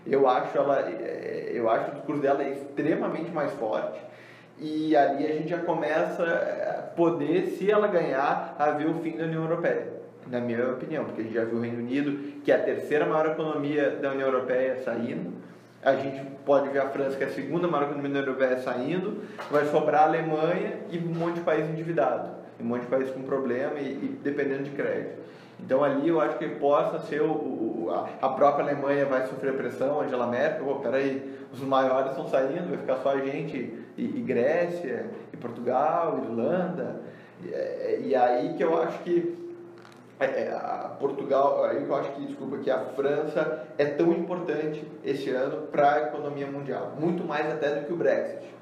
Eu 0.04 0.28
acho, 0.28 0.58
ela, 0.58 0.80
eh, 0.80 1.52
eu 1.54 1.70
acho 1.70 1.92
o 1.92 1.94
discurso 1.94 2.20
dela 2.20 2.42
extremamente 2.42 3.30
mais 3.30 3.52
forte. 3.52 4.00
E 4.58 4.96
ali 4.96 5.24
a 5.24 5.32
gente 5.32 5.48
já 5.48 5.58
começa 5.58 6.24
a 6.24 6.82
poder, 6.96 7.46
se 7.56 7.70
ela 7.70 7.86
ganhar, 7.86 8.56
a 8.58 8.70
ver 8.72 8.88
o 8.88 8.94
fim 8.94 9.16
da 9.16 9.24
União 9.24 9.42
Europeia 9.42 10.01
na 10.32 10.40
minha 10.40 10.66
opinião, 10.72 11.04
porque 11.04 11.20
a 11.20 11.24
gente 11.24 11.34
já 11.34 11.44
viu 11.44 11.58
o 11.58 11.60
Reino 11.60 11.78
Unido, 11.78 12.40
que 12.42 12.50
é 12.50 12.56
a 12.56 12.58
terceira 12.58 13.04
maior 13.04 13.26
economia 13.26 13.90
da 13.90 14.12
União 14.12 14.28
Europeia, 14.28 14.82
saindo. 14.82 15.30
A 15.82 15.94
gente 15.94 16.24
pode 16.46 16.70
ver 16.70 16.78
a 16.78 16.88
França, 16.88 17.18
que 17.18 17.24
é 17.24 17.26
a 17.26 17.30
segunda 17.30 17.68
maior 17.68 17.84
economia 17.84 18.10
da 18.10 18.20
União 18.20 18.32
Europeia, 18.32 18.62
saindo. 18.62 19.22
Vai 19.50 19.66
sobrar 19.66 20.04
a 20.04 20.06
Alemanha 20.06 20.78
e 20.90 20.96
um 20.96 21.14
monte 21.14 21.34
de 21.34 21.40
país 21.42 21.68
endividado, 21.68 22.30
um 22.58 22.64
monte 22.64 22.80
de 22.80 22.86
país 22.86 23.10
com 23.10 23.22
problema 23.22 23.78
e, 23.78 23.90
e 23.90 24.20
dependendo 24.24 24.62
de 24.62 24.70
crédito. 24.70 25.20
Então 25.60 25.84
ali 25.84 26.08
eu 26.08 26.18
acho 26.18 26.38
que 26.38 26.48
possa 26.48 26.98
ser 27.00 27.20
o, 27.20 27.30
o, 27.30 28.08
a, 28.20 28.30
própria 28.30 28.64
Alemanha 28.64 29.04
vai 29.04 29.26
sofrer 29.26 29.52
pressão, 29.52 30.00
Angela 30.00 30.26
Merkel, 30.26 30.66
oh, 30.66 30.76
peraí, 30.76 31.30
os 31.52 31.60
maiores 31.60 32.12
estão 32.12 32.26
saindo, 32.26 32.70
vai 32.70 32.78
ficar 32.78 32.96
só 32.96 33.10
a 33.10 33.18
gente 33.18 33.56
e, 33.98 34.02
e 34.02 34.22
Grécia, 34.22 35.10
e 35.30 35.36
Portugal, 35.36 36.24
Irlanda. 36.24 37.02
E, 37.44 38.08
e 38.08 38.14
aí 38.14 38.54
que 38.54 38.64
eu 38.64 38.82
acho 38.82 38.98
que 39.00 39.41
é, 39.41 39.41
é, 39.41 39.41
a 40.20 40.96
Portugal, 41.00 41.64
aí 41.64 41.82
eu 41.82 41.94
acho 41.94 42.12
que, 42.12 42.26
desculpa, 42.26 42.58
que 42.58 42.70
a 42.70 42.78
França 42.78 43.66
é 43.76 43.84
tão 43.84 44.12
importante 44.12 44.84
esse 45.04 45.30
ano 45.30 45.66
para 45.66 45.94
a 45.94 46.02
economia 46.02 46.46
mundial, 46.46 46.92
muito 46.98 47.24
mais 47.24 47.50
até 47.50 47.74
do 47.74 47.86
que 47.86 47.92
o 47.92 47.96
Brexit. 47.96 48.52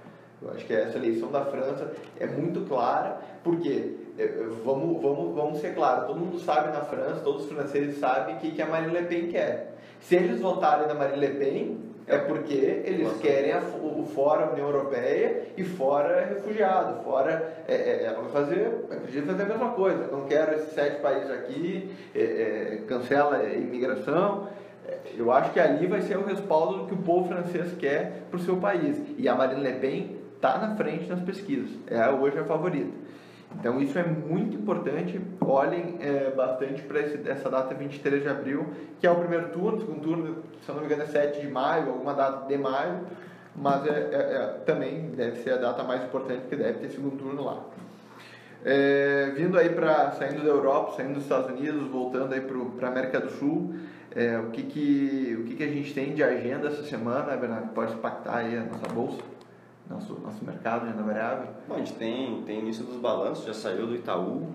Eu 0.42 0.50
acho 0.52 0.64
que 0.64 0.72
essa 0.72 0.96
eleição 0.96 1.30
da 1.30 1.44
França 1.44 1.92
é 2.18 2.26
muito 2.26 2.66
clara, 2.66 3.18
porque 3.44 3.96
é, 4.18 4.26
vamos, 4.64 5.02
vamos, 5.02 5.34
vamos 5.34 5.60
ser 5.60 5.74
claros, 5.74 6.06
todo 6.06 6.18
mundo 6.18 6.38
sabe 6.40 6.72
na 6.72 6.80
França, 6.80 7.20
todos 7.20 7.44
os 7.44 7.52
franceses 7.52 7.98
sabem 7.98 8.36
o 8.36 8.38
que, 8.38 8.52
que 8.52 8.62
a 8.62 8.66
Marine 8.66 8.92
Le 8.92 9.02
Pen 9.02 9.28
quer. 9.28 9.74
Se 10.00 10.16
eles 10.16 10.40
votarem 10.40 10.86
na 10.86 10.94
Marine 10.94 11.18
Le 11.18 11.28
Pen, 11.38 11.89
é 12.10 12.18
porque 12.18 12.54
eles 12.54 13.06
Nossa. 13.06 13.20
querem 13.20 13.52
a, 13.52 13.60
o 13.60 14.04
fora 14.14 14.52
União 14.52 14.66
Europeia 14.66 15.44
e 15.56 15.62
fora 15.62 16.26
refugiado, 16.26 17.02
fora 17.04 17.62
é, 17.68 17.74
é, 17.74 18.04
ela 18.04 18.22
vai 18.22 18.32
fazer, 18.32 18.84
acredito 18.90 19.26
fazer 19.26 19.42
a 19.42 19.46
mesma 19.46 19.70
coisa. 19.70 20.08
Não 20.08 20.26
quero 20.26 20.54
esses 20.54 20.72
sete 20.72 21.00
países 21.00 21.30
aqui, 21.30 21.94
é, 22.14 22.20
é 22.20 22.82
cancela 22.88 23.36
a 23.36 23.54
imigração. 23.54 24.48
É, 24.86 24.98
eu 25.16 25.30
acho 25.30 25.52
que 25.52 25.60
ali 25.60 25.86
vai 25.86 26.02
ser 26.02 26.18
o 26.18 26.24
respaldo 26.24 26.78
do 26.78 26.86
que 26.86 26.94
o 26.94 26.98
povo 26.98 27.28
francês 27.28 27.72
quer 27.78 28.24
para 28.28 28.38
o 28.38 28.42
seu 28.42 28.56
país. 28.56 29.00
E 29.16 29.28
a 29.28 29.34
Marine 29.34 29.62
Le 29.62 29.74
Pen 29.74 30.16
está 30.34 30.58
na 30.58 30.74
frente 30.74 31.08
nas 31.08 31.20
pesquisas, 31.20 31.70
é 31.86 32.08
hoje 32.10 32.38
a 32.38 32.44
favorita. 32.44 32.90
Então 33.58 33.80
isso 33.80 33.98
é 33.98 34.04
muito 34.04 34.56
importante, 34.56 35.20
olhem 35.40 35.98
é, 36.00 36.30
bastante 36.30 36.82
para 36.82 37.00
essa 37.00 37.50
data 37.50 37.74
23 37.74 38.22
de 38.22 38.28
abril, 38.28 38.66
que 38.98 39.06
é 39.06 39.10
o 39.10 39.16
primeiro 39.16 39.48
turno, 39.48 39.80
segundo 39.80 40.00
turno, 40.00 40.36
se 40.62 40.68
eu 40.68 40.74
não 40.74 40.82
me 40.82 40.86
engano 40.86 41.02
é 41.02 41.06
7 41.06 41.40
de 41.40 41.48
maio, 41.48 41.88
alguma 41.88 42.14
data 42.14 42.46
de 42.46 42.56
maio, 42.56 43.00
mas 43.54 43.84
é, 43.86 43.90
é, 43.90 44.16
é 44.16 44.46
também 44.64 45.10
deve 45.10 45.42
ser 45.42 45.54
a 45.54 45.56
data 45.56 45.82
mais 45.82 46.04
importante, 46.04 46.42
porque 46.42 46.56
deve 46.56 46.78
ter 46.78 46.90
segundo 46.90 47.16
turno 47.16 47.44
lá. 47.44 47.64
É, 48.64 49.32
vindo 49.34 49.58
aí 49.58 49.70
para, 49.70 50.12
saindo 50.12 50.42
da 50.42 50.50
Europa, 50.50 50.96
saindo 50.96 51.14
dos 51.14 51.22
Estados 51.24 51.50
Unidos, 51.50 51.88
voltando 51.88 52.32
aí 52.34 52.40
para 52.40 52.88
a 52.88 52.90
América 52.90 53.20
do 53.20 53.30
Sul, 53.30 53.74
é, 54.14 54.38
o, 54.38 54.50
que, 54.50 54.62
que, 54.64 55.38
o 55.40 55.44
que, 55.44 55.54
que 55.56 55.64
a 55.64 55.68
gente 55.68 55.94
tem 55.94 56.14
de 56.14 56.22
agenda 56.22 56.68
essa 56.68 56.82
semana, 56.82 57.36
Bernardo, 57.36 57.68
pode 57.72 57.94
impactar 57.94 58.38
aí 58.38 58.56
a 58.56 58.64
nossa 58.64 58.86
bolsa? 58.92 59.22
Nosso, 59.90 60.18
nosso 60.20 60.44
mercado 60.44 60.86
de 60.86 60.92
renda 60.92 61.02
variável? 61.02 61.48
Bom, 61.68 61.74
a 61.74 61.78
gente 61.78 61.94
tem, 61.94 62.42
tem 62.42 62.60
início 62.60 62.84
dos 62.84 62.96
balanços, 62.96 63.44
já 63.44 63.52
saiu 63.52 63.88
do 63.88 63.94
Itaú, 63.94 64.46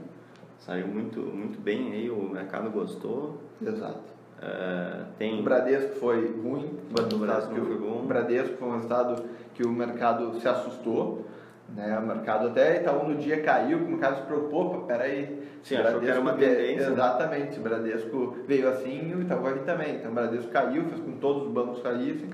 saiu 0.59 0.87
muito, 0.87 1.19
muito 1.19 1.61
bem 1.61 1.91
aí, 1.91 2.09
o 2.09 2.29
mercado 2.29 2.71
gostou. 2.71 3.37
Exato. 3.61 4.15
É, 4.41 5.03
tem... 5.17 5.39
O 5.39 5.43
Bradesco 5.43 5.99
foi 5.99 6.25
ruim, 6.41 6.79
o 6.89 7.17
Bradesco 7.17 7.53
foi 7.53 7.77
bom. 7.77 7.99
O 8.03 8.07
Bradesco 8.07 8.57
foi 8.57 8.67
um 8.67 8.73
resultado 8.73 9.23
que 9.53 9.63
o 9.63 9.71
mercado 9.71 10.39
se 10.39 10.47
assustou. 10.47 11.25
Né? 11.69 11.97
O 11.97 12.05
mercado 12.05 12.47
até 12.47 12.81
Itaú 12.81 13.07
no 13.07 13.15
dia 13.15 13.41
caiu, 13.41 13.77
o 13.77 13.87
mercado 13.89 14.17
se 14.17 14.21
preocupou, 14.23 14.83
peraí. 14.83 15.43
Sim, 15.63 15.77
achou 15.77 15.99
que 15.99 16.07
era 16.07 16.19
uma 16.19 16.33
tendência. 16.33 16.87
Exatamente, 16.87 17.59
o 17.59 17.63
Bradesco 17.63 18.37
veio 18.47 18.69
assim, 18.69 19.13
o 19.15 19.21
Itaú 19.21 19.41
vai 19.41 19.53
vir 19.53 19.63
também. 19.63 19.95
Então 19.95 20.11
o 20.11 20.13
Bradesco 20.13 20.51
caiu, 20.51 20.85
fez 20.85 21.01
com 21.01 21.13
que 21.13 21.19
todos 21.19 21.47
os 21.47 21.51
bancos 21.51 21.81
caíssem 21.81 22.29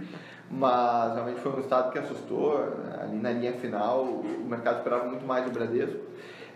mas 0.52 1.13
realmente 1.13 1.39
foi 1.39 1.52
um 1.52 1.56
resultado 1.56 1.91
que 1.91 2.00
assustou. 2.00 2.60
Ali 3.02 3.17
na 3.17 3.32
linha 3.32 3.54
final, 3.54 4.04
o 4.04 4.46
mercado 4.48 4.80
esperava 4.80 5.06
muito 5.06 5.26
mais 5.26 5.46
do 5.46 5.52
Bradesco. 5.52 6.00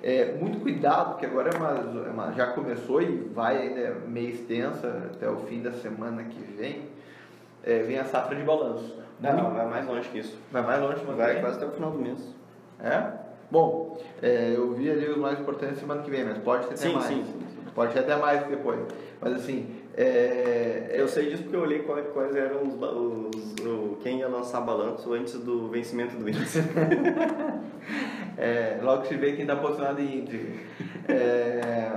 É, 0.03 0.33
muito 0.33 0.59
cuidado, 0.59 1.11
porque 1.11 1.25
agora 1.25 1.49
é 1.49 1.57
uma, 1.57 2.05
é 2.07 2.11
uma, 2.11 2.31
já 2.33 2.47
começou 2.47 3.01
e 3.01 3.29
vai 3.33 3.57
ainda 3.57 3.95
meio 4.07 4.29
extensa 4.29 5.09
até 5.13 5.27
o 5.27 5.37
fim 5.37 5.61
da 5.61 5.71
semana 5.71 6.23
que 6.23 6.39
vem. 6.39 6.89
É, 7.63 7.79
vem 7.79 7.97
a 7.97 8.05
safra 8.05 8.35
de 8.35 8.43
balanço. 8.43 8.99
Não, 9.19 9.33
não, 9.33 9.51
vai 9.51 9.65
mais 9.65 9.87
longe 9.87 10.07
que 10.09 10.19
isso. 10.19 10.37
Vai 10.51 10.61
mais 10.61 10.81
longe, 10.81 11.01
mas 11.07 11.15
vai 11.15 11.39
quase 11.39 11.55
até 11.55 11.65
o 11.65 11.71
final 11.71 11.89
do 11.89 11.97
mês. 11.97 12.35
É? 12.79 13.25
Bom, 13.49 13.97
é, 14.21 14.53
eu 14.55 14.73
vi 14.73 14.89
ali 14.89 15.07
os 15.07 15.17
mais 15.17 15.39
importantes 15.39 15.79
semana 15.79 16.01
que 16.01 16.09
vem, 16.09 16.25
mas 16.25 16.37
pode 16.39 16.67
ter 16.67 16.73
até 16.73 16.77
sim, 16.77 16.93
mais. 16.93 17.05
Sim, 17.05 17.23
sim. 17.23 17.45
Pode 17.73 17.93
ter 17.93 17.99
até 17.99 18.15
mais 18.15 18.45
depois. 18.47 18.79
Mas 19.21 19.33
assim, 19.33 19.75
é, 19.95 20.93
eu 20.93 21.07
sei 21.07 21.29
disso 21.29 21.43
porque 21.43 21.55
eu 21.55 21.61
olhei 21.61 21.79
quais, 21.79 22.07
quais 22.11 22.35
eram 22.35 22.63
os, 22.63 22.73
os, 22.75 23.65
o, 23.65 23.97
quem 24.01 24.19
ia 24.19 24.27
lançar 24.27 24.61
balanço 24.61 25.13
antes 25.13 25.33
do 25.39 25.69
vencimento 25.69 26.15
do 26.15 26.27
índice. 26.27 26.59
é, 28.37 28.79
logo 28.81 29.05
se 29.05 29.15
vê 29.15 29.33
quem 29.33 29.41
está 29.41 29.55
posicionado 29.55 30.01
em 30.01 30.19
índice. 30.19 30.59
É, 31.07 31.91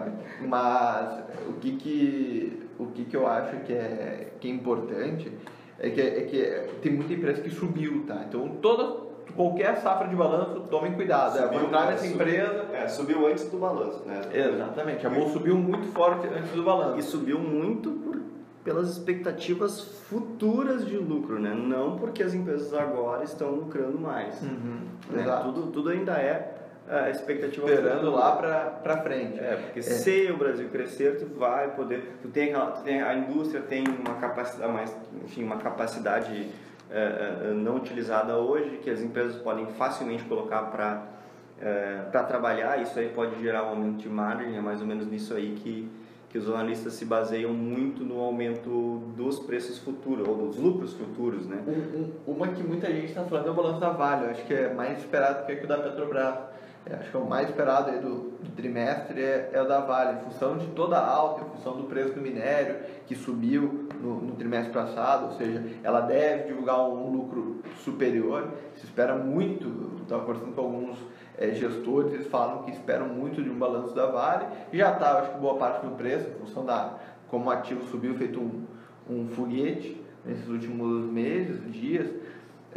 mas 0.47 1.23
o 1.49 1.55
que 1.55 1.73
que, 1.77 2.63
o 2.79 2.87
que 2.87 3.05
que 3.05 3.17
eu 3.17 3.27
acho 3.27 3.57
que 3.61 3.73
é, 3.73 4.33
que 4.41 4.49
é 4.49 4.51
importante 4.51 5.33
é 5.79 5.91
que, 5.91 6.01
é 6.01 6.21
que 6.23 6.79
tem 6.83 6.93
muita 6.93 7.13
empresa 7.13 7.41
que 7.41 7.51
subiu, 7.51 8.05
tá? 8.07 8.25
Então 8.29 8.49
toda 8.61 9.08
qualquer 9.35 9.77
safra 9.77 10.09
de 10.09 10.17
balanço, 10.17 10.61
tomem 10.71 10.93
cuidado. 10.93 11.33
Subiu, 11.33 11.49
é, 11.49 11.53
vou 11.53 11.63
entrar 11.63 11.87
nessa 11.87 12.05
subiu, 12.05 12.15
empresa. 12.15 12.67
É, 12.73 12.89
subiu 12.89 13.27
antes 13.27 13.49
do 13.49 13.59
balanço, 13.59 14.03
né? 14.05 14.21
Exatamente. 14.33 15.07
A 15.07 15.11
bolsa 15.11 15.33
subiu 15.35 15.57
muito 15.57 15.89
forte 15.93 16.27
antes 16.27 16.51
do 16.53 16.63
balanço. 16.63 16.99
E 16.99 17.03
subiu 17.03 17.39
muito 17.39 17.91
por, 17.91 18.21
pelas 18.65 18.91
expectativas 18.91 19.81
futuras 20.09 20.87
de 20.87 20.97
lucro, 20.97 21.39
né? 21.39 21.55
Não 21.55 21.99
porque 21.99 22.23
as 22.23 22.35
empresas 22.35 22.73
agora 22.75 23.25
estão 23.25 23.51
lucrando 23.51 23.99
mais. 23.99 24.41
Uhum, 24.43 24.81
né? 25.11 25.41
Tudo, 25.45 25.71
tudo 25.73 25.91
ainda 25.91 26.13
é 26.13 26.55
a 26.89 27.11
expectativa 27.11 27.69
esperando 27.69 27.97
futura. 27.97 28.17
lá 28.17 28.37
para 28.37 28.61
para 28.83 29.03
frente 29.03 29.39
é 29.39 29.57
porque 29.57 29.81
é. 29.81 29.83
se 29.83 30.31
o 30.33 30.39
Brasil 30.39 30.69
crescer 30.71 31.19
tu 31.19 31.27
vai 31.39 31.75
poder 31.75 32.19
tu 32.23 32.29
tem, 32.29 32.55
tu 32.55 32.83
tem 32.83 33.03
a 33.03 33.15
indústria 33.15 33.61
tem 33.61 33.85
uma 33.87 34.15
capacidade 34.15 34.73
mais 34.73 34.97
enfim 35.23 35.45
uma 35.45 35.59
capacidade 35.59 36.49
é, 36.91 37.51
é, 37.51 37.53
não 37.55 37.77
utilizada 37.77 38.37
hoje, 38.37 38.79
que 38.83 38.91
as 38.91 39.01
empresas 39.01 39.37
podem 39.37 39.67
facilmente 39.67 40.25
colocar 40.25 40.63
para 40.65 41.19
é, 41.61 42.03
para 42.13 42.23
trabalhar, 42.23 42.81
isso 42.81 42.99
aí 42.99 43.09
pode 43.09 43.41
gerar 43.43 43.65
um 43.65 43.71
aumento 43.71 43.99
de 43.99 44.09
margem, 44.09 44.57
é 44.57 44.61
mais 44.61 44.81
ou 44.81 44.87
menos 44.87 45.07
nisso 45.09 45.35
aí 45.35 45.57
que, 45.57 45.89
que 46.31 46.39
os 46.39 46.49
analistas 46.49 46.93
se 46.93 47.05
baseiam 47.05 47.53
muito 47.53 48.05
no 48.05 48.21
aumento 48.21 49.03
dos 49.17 49.41
preços 49.41 49.79
futuros, 49.79 50.29
ou 50.29 50.37
dos 50.37 50.57
lucros 50.57 50.93
futuros, 50.93 51.47
né? 51.47 51.61
Um, 51.67 52.31
um, 52.31 52.35
uma 52.35 52.49
que 52.49 52.63
muita 52.63 52.87
gente 52.87 53.07
está 53.07 53.25
falando 53.25 53.49
é 53.49 53.51
o 53.51 53.55
balanço 53.55 53.81
da 53.81 53.91
Vale, 53.91 54.27
acho 54.27 54.45
que 54.45 54.55
é 54.55 54.73
mais 54.73 54.99
esperado 54.99 55.45
que 55.47 55.65
o 55.65 55.67
da 55.67 55.79
Petrobras. 55.79 56.48
É, 56.91 56.95
acho 56.95 57.11
que 57.11 57.17
é 57.17 57.21
o 57.21 57.29
mais 57.29 57.49
esperado 57.49 57.91
do, 58.01 58.31
do 58.39 58.51
trimestre 58.57 59.23
é, 59.23 59.51
é, 59.53 59.61
o 59.61 59.69
da 59.69 59.81
Vale, 59.81 60.19
em 60.19 60.25
função 60.25 60.57
de 60.57 60.67
toda 60.69 60.97
a 60.97 61.07
alta, 61.07 61.45
em 61.45 61.57
função 61.57 61.77
do 61.77 61.85
preço 61.85 62.15
do 62.15 62.21
minério, 62.21 62.77
que 63.07 63.15
subiu 63.15 63.89
no, 64.01 64.21
no 64.23 64.35
trimestre 64.37 64.73
passado, 64.73 65.27
ou 65.27 65.33
seja, 65.33 65.63
ela 65.83 66.01
deve 66.01 66.49
divulgar 66.49 66.81
um, 66.81 67.09
um 67.09 67.11
lucro 67.11 67.63
superior. 67.85 68.49
Se 68.77 68.85
espera 68.85 69.15
muito, 69.15 70.01
estava 70.03 70.25
conversando 70.25 70.55
com 70.55 70.61
alguns 70.63 70.99
é, 71.37 71.51
gestores, 71.53 72.13
eles 72.13 72.27
falam 72.29 72.63
que 72.63 72.71
esperam 72.71 73.09
muito 73.09 73.43
de 73.43 73.51
um 73.51 73.59
balanço 73.59 73.95
da 73.95 74.07
Vale. 74.07 74.47
Já 74.73 74.93
está, 74.93 75.19
acho 75.19 75.33
que 75.33 75.39
boa 75.39 75.57
parte 75.57 75.85
do 75.85 75.95
preço, 75.95 76.29
em 76.29 76.47
função 76.47 76.65
da 76.65 76.97
como 77.29 77.47
o 77.47 77.51
ativo 77.51 77.85
subiu, 77.91 78.15
feito 78.15 78.41
um, 78.41 78.65
um 79.09 79.29
foguete 79.29 80.03
nesses 80.25 80.49
últimos 80.49 81.05
meses, 81.11 81.61
dias. 81.71 82.09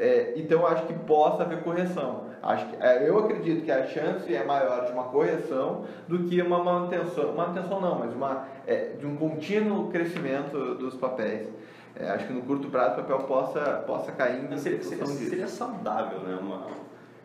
É, 0.01 0.33
então 0.35 0.65
acho 0.65 0.87
que 0.87 0.93
possa 0.93 1.43
haver 1.43 1.61
correção. 1.61 2.23
Acho 2.41 2.65
que, 2.65 2.75
é, 2.83 3.07
eu 3.07 3.19
acredito 3.19 3.63
que 3.63 3.71
a 3.71 3.85
chance 3.85 4.33
é 4.33 4.43
maior 4.43 4.87
de 4.87 4.91
uma 4.91 5.03
correção 5.03 5.85
do 6.07 6.23
que 6.23 6.41
uma 6.41 6.63
manutenção, 6.63 7.33
manutenção 7.33 7.79
não, 7.79 7.99
mas 7.99 8.11
uma, 8.11 8.47
é, 8.65 8.93
de 8.99 9.05
um 9.05 9.15
contínuo 9.15 9.91
crescimento 9.91 10.73
dos 10.73 10.95
papéis. 10.95 11.47
É, 11.95 12.09
acho 12.09 12.25
que 12.25 12.33
no 12.33 12.41
curto 12.41 12.67
prazo 12.69 12.93
o 12.93 13.03
papel 13.03 13.19
possa, 13.27 13.61
possa 13.85 14.11
cair 14.11 14.51
em 14.51 14.57
seria, 14.57 14.81
seria, 14.81 15.05
seria 15.05 15.47
saudável, 15.47 16.21
né? 16.21 16.35
Uma, 16.41 16.65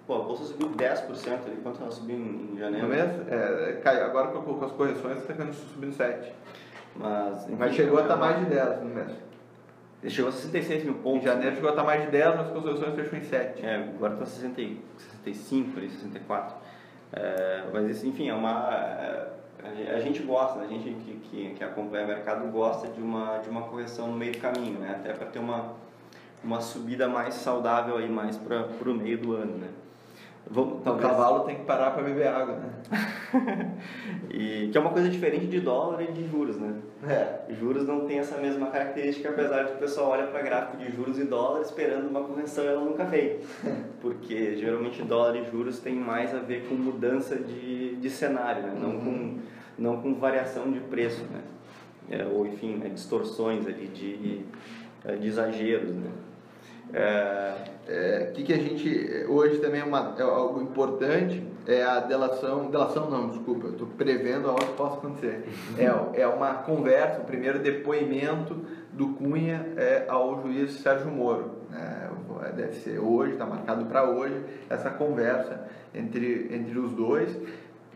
pô, 0.06 0.16
a 0.16 0.18
bolsa 0.18 0.44
subiu 0.44 0.68
10% 0.68 1.46
ali, 1.46 1.56
quanto 1.62 1.80
ela 1.80 1.90
subiu 1.90 2.16
em, 2.16 2.52
em 2.52 2.58
janeiro? 2.58 2.86
No 2.86 2.92
mês? 2.92 3.10
É, 3.30 3.80
cai, 3.82 4.02
agora 4.02 4.28
com, 4.28 4.42
com 4.42 4.64
as 4.66 4.72
correções 4.72 5.18
está 5.18 5.34
subindo 5.52 5.96
7%. 5.96 6.26
Mas, 6.94 7.44
enfim, 7.44 7.56
Mas 7.58 7.74
chegou 7.74 7.98
a 7.98 8.02
estar 8.02 8.14
tá 8.14 8.20
mais 8.20 8.38
de 8.38 8.46
10 8.46 8.82
no 8.82 8.94
mês. 8.94 9.25
Ele 10.06 10.14
chegou 10.14 10.28
a 10.28 10.32
66 10.32 10.84
mil 10.84 10.92
Em 10.94 10.98
pontos. 10.98 11.24
janeiro 11.24 11.56
chegou 11.56 11.68
a 11.68 11.72
estar 11.72 11.82
mais 11.82 12.04
de 12.04 12.12
10, 12.12 12.36
mas 12.36 12.46
as 12.46 12.52
concessões 12.52 12.94
fechou 12.94 13.18
em 13.18 13.22
7. 13.22 13.66
É, 13.66 13.74
agora 13.74 14.12
está 14.12 14.24
60, 14.24 14.60
e- 14.60 14.80
65, 15.24 15.78
ali, 15.78 15.90
64. 15.90 16.54
É, 17.12 17.64
mas 17.72 18.04
enfim, 18.04 18.28
é 18.28 18.34
uma. 18.34 18.70
é, 18.72 19.32
a 19.96 19.98
gente 19.98 20.22
gosta, 20.22 20.60
a 20.60 20.66
gente 20.68 20.90
que, 20.90 21.14
que, 21.28 21.54
que 21.56 21.64
acompanha 21.64 22.04
o 22.04 22.06
mercado 22.06 22.48
gosta 22.52 22.86
de 22.86 23.02
uma, 23.02 23.38
de 23.38 23.48
uma 23.48 23.62
correção 23.62 24.06
no 24.06 24.16
meio 24.16 24.30
do 24.32 24.38
caminho, 24.38 24.78
né? 24.78 24.94
Até 25.00 25.12
para 25.12 25.26
ter 25.26 25.40
uma, 25.40 25.72
uma 26.44 26.60
subida 26.60 27.08
mais 27.08 27.34
saudável 27.34 27.96
aí, 27.96 28.08
mais 28.08 28.36
para 28.36 28.64
o 28.88 28.94
meio 28.94 29.18
do 29.18 29.32
ano, 29.34 29.58
né? 29.58 29.68
Vamos, 30.48 30.74
O 30.74 30.80
talvez, 30.82 31.06
cavalo 31.06 31.40
tem 31.40 31.56
que 31.56 31.64
parar 31.64 31.90
para 31.90 32.04
beber 32.04 32.28
água, 32.28 32.56
né? 32.56 32.70
e, 34.30 34.68
que 34.70 34.78
é 34.78 34.80
uma 34.80 34.90
coisa 34.90 35.09
diferente 35.09 35.46
de 35.46 35.59
dólar 35.59 36.00
e 36.02 36.12
de 36.12 36.28
juros, 36.28 36.56
né? 36.56 36.72
É. 37.09 37.52
Juros 37.52 37.85
não 37.85 38.06
tem 38.06 38.20
essa 38.20 38.38
mesma 38.38 38.68
característica, 38.68 39.28
apesar 39.28 39.64
de 39.64 39.70
que 39.70 39.76
o 39.76 39.80
pessoal 39.80 40.11
olha 40.11 40.28
para 40.28 40.40
gráfico 40.42 40.76
de 40.76 40.92
juros 40.94 41.18
e 41.18 41.24
dólar 41.24 41.62
esperando 41.62 42.09
uma 42.09 42.22
correção 42.22 42.64
e 42.64 42.68
ela 42.68 42.85
nunca 42.85 43.04
veio. 43.04 43.40
Porque 44.00 44.54
geralmente 44.56 45.02
dólar 45.02 45.35
e 45.35 45.50
juros 45.50 45.80
tem 45.80 45.96
mais 45.96 46.32
a 46.32 46.38
ver 46.38 46.68
com 46.68 46.76
mudança 46.76 47.35
de, 47.35 47.96
de 47.96 48.09
cenário, 48.09 48.62
né? 48.62 48.78
não, 48.80 49.00
com, 49.00 49.38
não 49.76 50.00
com 50.00 50.14
variação 50.14 50.70
de 50.70 50.78
preço, 50.78 51.24
né? 51.24 51.40
É, 52.09 52.24
ou 52.24 52.46
enfim, 52.46 52.76
né? 52.76 52.88
distorções 52.88 53.66
ali 53.66 53.88
de, 53.88 54.44
de 55.18 55.26
exageros. 55.26 55.90
Né? 55.90 56.11
É, 56.92 57.55
É, 57.88 58.29
O 58.31 58.33
que, 58.35 58.42
que 58.42 58.53
a 58.53 58.59
gente 58.59 59.27
hoje 59.29 59.59
também 59.59 59.81
é, 59.81 59.85
uma, 59.85 60.14
é 60.18 60.22
algo 60.22 60.61
importante 60.61 61.46
é 61.66 61.83
a 61.83 62.01
delação, 62.01 62.70
delação 62.70 63.11
não, 63.11 63.29
desculpa, 63.29 63.66
eu 63.66 63.72
estou 63.72 63.87
prevendo 63.88 64.49
algo 64.49 64.64
que 64.64 64.72
possa 64.75 64.99
acontecer. 64.99 65.44
É, 65.79 66.22
é 66.22 66.27
uma 66.27 66.55
conversa, 66.55 67.20
o 67.20 67.25
primeiro 67.25 67.59
depoimento 67.59 68.57
do 68.92 69.09
Cunha 69.14 69.66
é 69.77 70.05
ao 70.09 70.42
juiz 70.42 70.75
Sérgio 70.75 71.11
Moro. 71.11 71.51
né? 71.70 72.11
Deve 72.57 72.75
ser 72.77 72.99
hoje, 72.99 73.33
está 73.33 73.44
marcado 73.44 73.85
para 73.87 74.09
hoje 74.09 74.40
essa 74.70 74.90
conversa 74.90 75.66
entre, 75.94 76.49
entre 76.53 76.79
os 76.79 76.92
dois. 76.92 77.37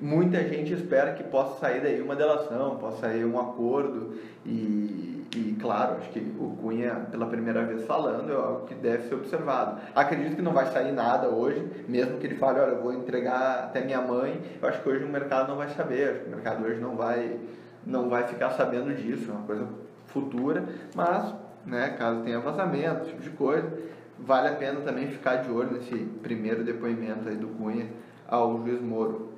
Muita 0.00 0.42
gente 0.48 0.72
espera 0.72 1.12
que 1.12 1.22
possa 1.22 1.60
sair 1.60 1.80
daí 1.80 2.00
uma 2.00 2.16
delação, 2.16 2.76
possa 2.76 3.02
sair 3.02 3.24
um 3.24 3.38
acordo 3.38 4.14
e, 4.44 5.19
e 5.36 5.56
claro, 5.60 5.98
acho 5.98 6.10
que 6.10 6.18
o 6.18 6.56
Cunha, 6.60 7.06
pela 7.10 7.26
primeira 7.26 7.64
vez 7.64 7.84
falando, 7.84 8.32
é 8.32 8.34
algo 8.34 8.66
que 8.66 8.74
deve 8.74 9.08
ser 9.08 9.14
observado. 9.14 9.80
Acredito 9.94 10.34
que 10.34 10.42
não 10.42 10.52
vai 10.52 10.66
sair 10.72 10.90
nada 10.90 11.28
hoje, 11.28 11.64
mesmo 11.86 12.18
que 12.18 12.26
ele 12.26 12.34
fale, 12.34 12.58
olha, 12.58 12.72
eu 12.72 12.82
vou 12.82 12.92
entregar 12.92 13.64
até 13.64 13.84
minha 13.84 14.00
mãe, 14.00 14.40
eu 14.60 14.68
acho 14.68 14.82
que 14.82 14.88
hoje 14.88 15.04
o 15.04 15.08
mercado 15.08 15.48
não 15.48 15.56
vai 15.56 15.68
saber, 15.68 16.10
acho 16.10 16.20
que 16.20 16.26
o 16.26 16.30
mercado 16.30 16.64
hoje 16.64 16.80
não 16.80 16.96
vai, 16.96 17.38
não 17.86 18.08
vai 18.08 18.24
ficar 18.26 18.50
sabendo 18.50 18.92
disso, 18.92 19.30
é 19.30 19.32
uma 19.32 19.46
coisa 19.46 19.68
futura, 20.06 20.64
mas, 20.96 21.32
né, 21.64 21.94
caso 21.96 22.22
tenha 22.22 22.40
vazamento, 22.40 23.02
esse 23.02 23.10
tipo 23.10 23.22
de 23.22 23.30
coisa, 23.30 23.72
vale 24.18 24.48
a 24.48 24.54
pena 24.54 24.80
também 24.80 25.08
ficar 25.08 25.36
de 25.36 25.50
olho 25.50 25.72
nesse 25.72 25.94
primeiro 26.22 26.64
depoimento 26.64 27.28
aí 27.28 27.36
do 27.36 27.46
Cunha 27.48 27.86
ao 28.26 28.58
juiz 28.64 28.80
Moro. 28.80 29.28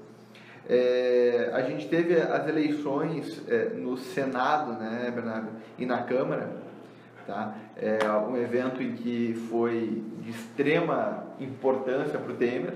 É, 0.69 1.51
a 1.53 1.63
gente 1.63 1.89
teve 1.89 2.15
as 2.15 2.49
eleições 2.49 3.43
é, 3.49 3.71
no 3.71 3.97
Senado, 3.97 4.73
né, 4.81 5.11
Bernardo, 5.15 5.49
e 5.79 5.85
na 5.85 6.03
Câmara, 6.03 6.51
tá? 7.27 7.55
É 7.77 8.09
um 8.11 8.37
evento 8.37 8.83
em 8.83 8.95
que 8.95 9.35
foi 9.51 10.03
de 10.21 10.31
extrema 10.31 11.25
importância 11.41 12.19
para 12.19 12.33
o 12.33 12.37
Temer, 12.37 12.75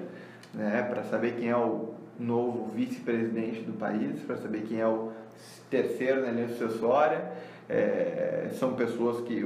né, 0.53 0.83
para 0.91 1.05
saber 1.05 1.37
quem 1.37 1.49
é 1.49 1.57
o 1.57 1.95
novo 2.19 2.71
vice-presidente 2.75 3.61
do 3.61 3.75
país, 3.75 4.21
para 4.21 4.37
saber 4.37 4.63
quem 4.63 4.81
é 4.81 4.87
o 4.87 5.13
terceiro 5.71 6.23
na 6.23 6.33
linha 6.33 6.49
sucessória. 6.49 7.23
É, 7.69 8.49
são 8.53 8.75
pessoas 8.75 9.21
que, 9.23 9.45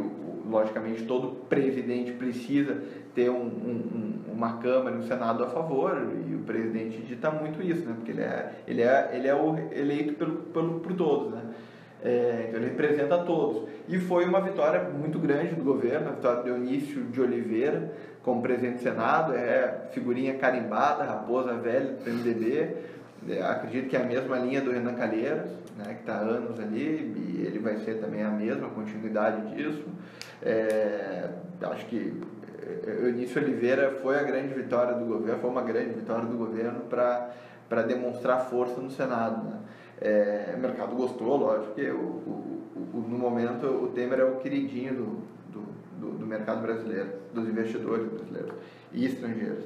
logicamente, 0.48 1.04
todo 1.04 1.46
presidente 1.48 2.12
precisa 2.12 2.82
ter 3.14 3.30
um, 3.30 3.34
um- 3.42 4.20
um- 4.28 4.32
uma 4.32 4.58
Câmara 4.58 4.96
e 4.96 4.98
um 5.00 5.02
Senado 5.02 5.44
a 5.44 5.48
favor, 5.48 5.96
e 6.28 6.34
o 6.34 6.38
presidente 6.40 6.98
dita 7.02 7.30
muito 7.30 7.62
isso, 7.62 7.84
né? 7.86 7.94
porque 7.96 8.12
ele 8.12 8.22
é, 8.22 8.52
ele 8.66 8.82
é, 8.82 9.10
ele 9.12 9.28
é 9.28 9.34
o 9.34 9.56
eleito 9.72 10.14
pelo, 10.14 10.36
pelo, 10.36 10.80
por 10.80 10.92
todos. 10.94 11.32
Né? 11.32 11.42
É, 12.02 12.46
então 12.48 12.60
ele 12.60 12.70
representa 12.70 13.18
todos. 13.18 13.68
E 13.88 13.98
foi 13.98 14.24
uma 14.24 14.40
vitória 14.40 14.82
muito 14.84 15.18
grande 15.18 15.54
do 15.54 15.62
governo, 15.62 16.08
a 16.08 16.12
vitória 16.12 16.42
de 16.42 16.48
Eunício 16.48 17.02
de 17.04 17.20
Oliveira 17.20 17.92
como 18.22 18.42
presidente 18.42 18.76
do 18.76 18.82
Senado, 18.82 19.34
é 19.34 19.88
figurinha 19.92 20.34
carimbada, 20.34 21.04
raposa 21.04 21.54
velha 21.54 21.92
do 21.92 22.04
PMDB. 22.04 22.76
É, 23.28 23.42
acredito 23.42 23.88
que 23.88 23.96
é 23.96 24.00
a 24.00 24.04
mesma 24.04 24.38
linha 24.38 24.60
do 24.60 24.70
Renan 24.70 24.94
Calheiros, 24.94 25.50
né, 25.76 25.94
que 25.94 26.00
está 26.00 26.14
há 26.14 26.20
anos 26.20 26.58
ali, 26.60 27.14
e 27.16 27.44
ele 27.46 27.58
vai 27.58 27.76
ser 27.78 27.94
também 27.98 28.22
a 28.22 28.30
mesma 28.30 28.68
continuidade 28.68 29.54
disso. 29.54 29.84
É, 30.42 31.28
acho 31.62 31.86
que 31.86 32.14
Eunício 33.04 33.40
Oliveira 33.42 33.90
foi 34.02 34.18
a 34.18 34.22
grande 34.22 34.54
vitória 34.54 34.94
do 34.94 35.04
governo, 35.04 35.40
foi 35.40 35.50
uma 35.50 35.62
grande 35.62 35.90
vitória 35.94 36.24
do 36.24 36.36
governo 36.36 36.80
para 36.88 37.82
demonstrar 37.82 38.40
força 38.46 38.80
no 38.80 38.90
Senado. 38.90 39.44
Né? 39.48 39.58
É, 40.00 40.54
o 40.56 40.58
mercado 40.60 40.94
gostou, 40.96 41.36
lógico, 41.36 41.66
porque 41.74 41.90
o, 41.90 41.94
o, 41.96 42.60
o- 42.94 43.04
no 43.08 43.18
momento 43.18 43.66
o 43.66 43.88
Temer 43.88 44.20
é 44.20 44.24
o 44.24 44.36
queridinho 44.36 44.94
do, 44.94 45.04
do, 45.52 45.66
do, 46.00 46.18
do 46.18 46.26
mercado 46.26 46.62
brasileiro, 46.62 47.08
dos 47.34 47.48
investidores 47.48 48.06
brasileiros 48.06 48.52
e 48.92 49.04
estrangeiros. 49.06 49.64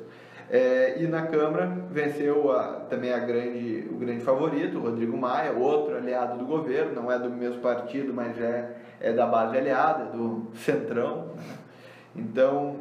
É, 0.50 1.00
e 1.02 1.06
na 1.06 1.26
Câmara 1.26 1.66
venceu 1.90 2.50
a- 2.52 2.84
também 2.90 3.12
a 3.12 3.18
grande, 3.20 3.88
o 3.90 3.94
grande 3.96 4.22
favorito, 4.24 4.78
o 4.78 4.82
Rodrigo 4.82 5.16
Maia, 5.16 5.52
outro 5.52 5.96
aliado 5.96 6.36
do 6.38 6.44
governo, 6.44 6.92
não 6.94 7.10
é 7.10 7.18
do 7.18 7.30
mesmo 7.30 7.60
partido, 7.62 8.12
mas 8.12 8.38
é, 8.40 8.76
é 9.00 9.12
da 9.12 9.26
base 9.26 9.56
aliada, 9.56 10.04
do 10.06 10.48
Centrão. 10.56 11.28
Né? 12.14 12.22
Então, 12.22 12.76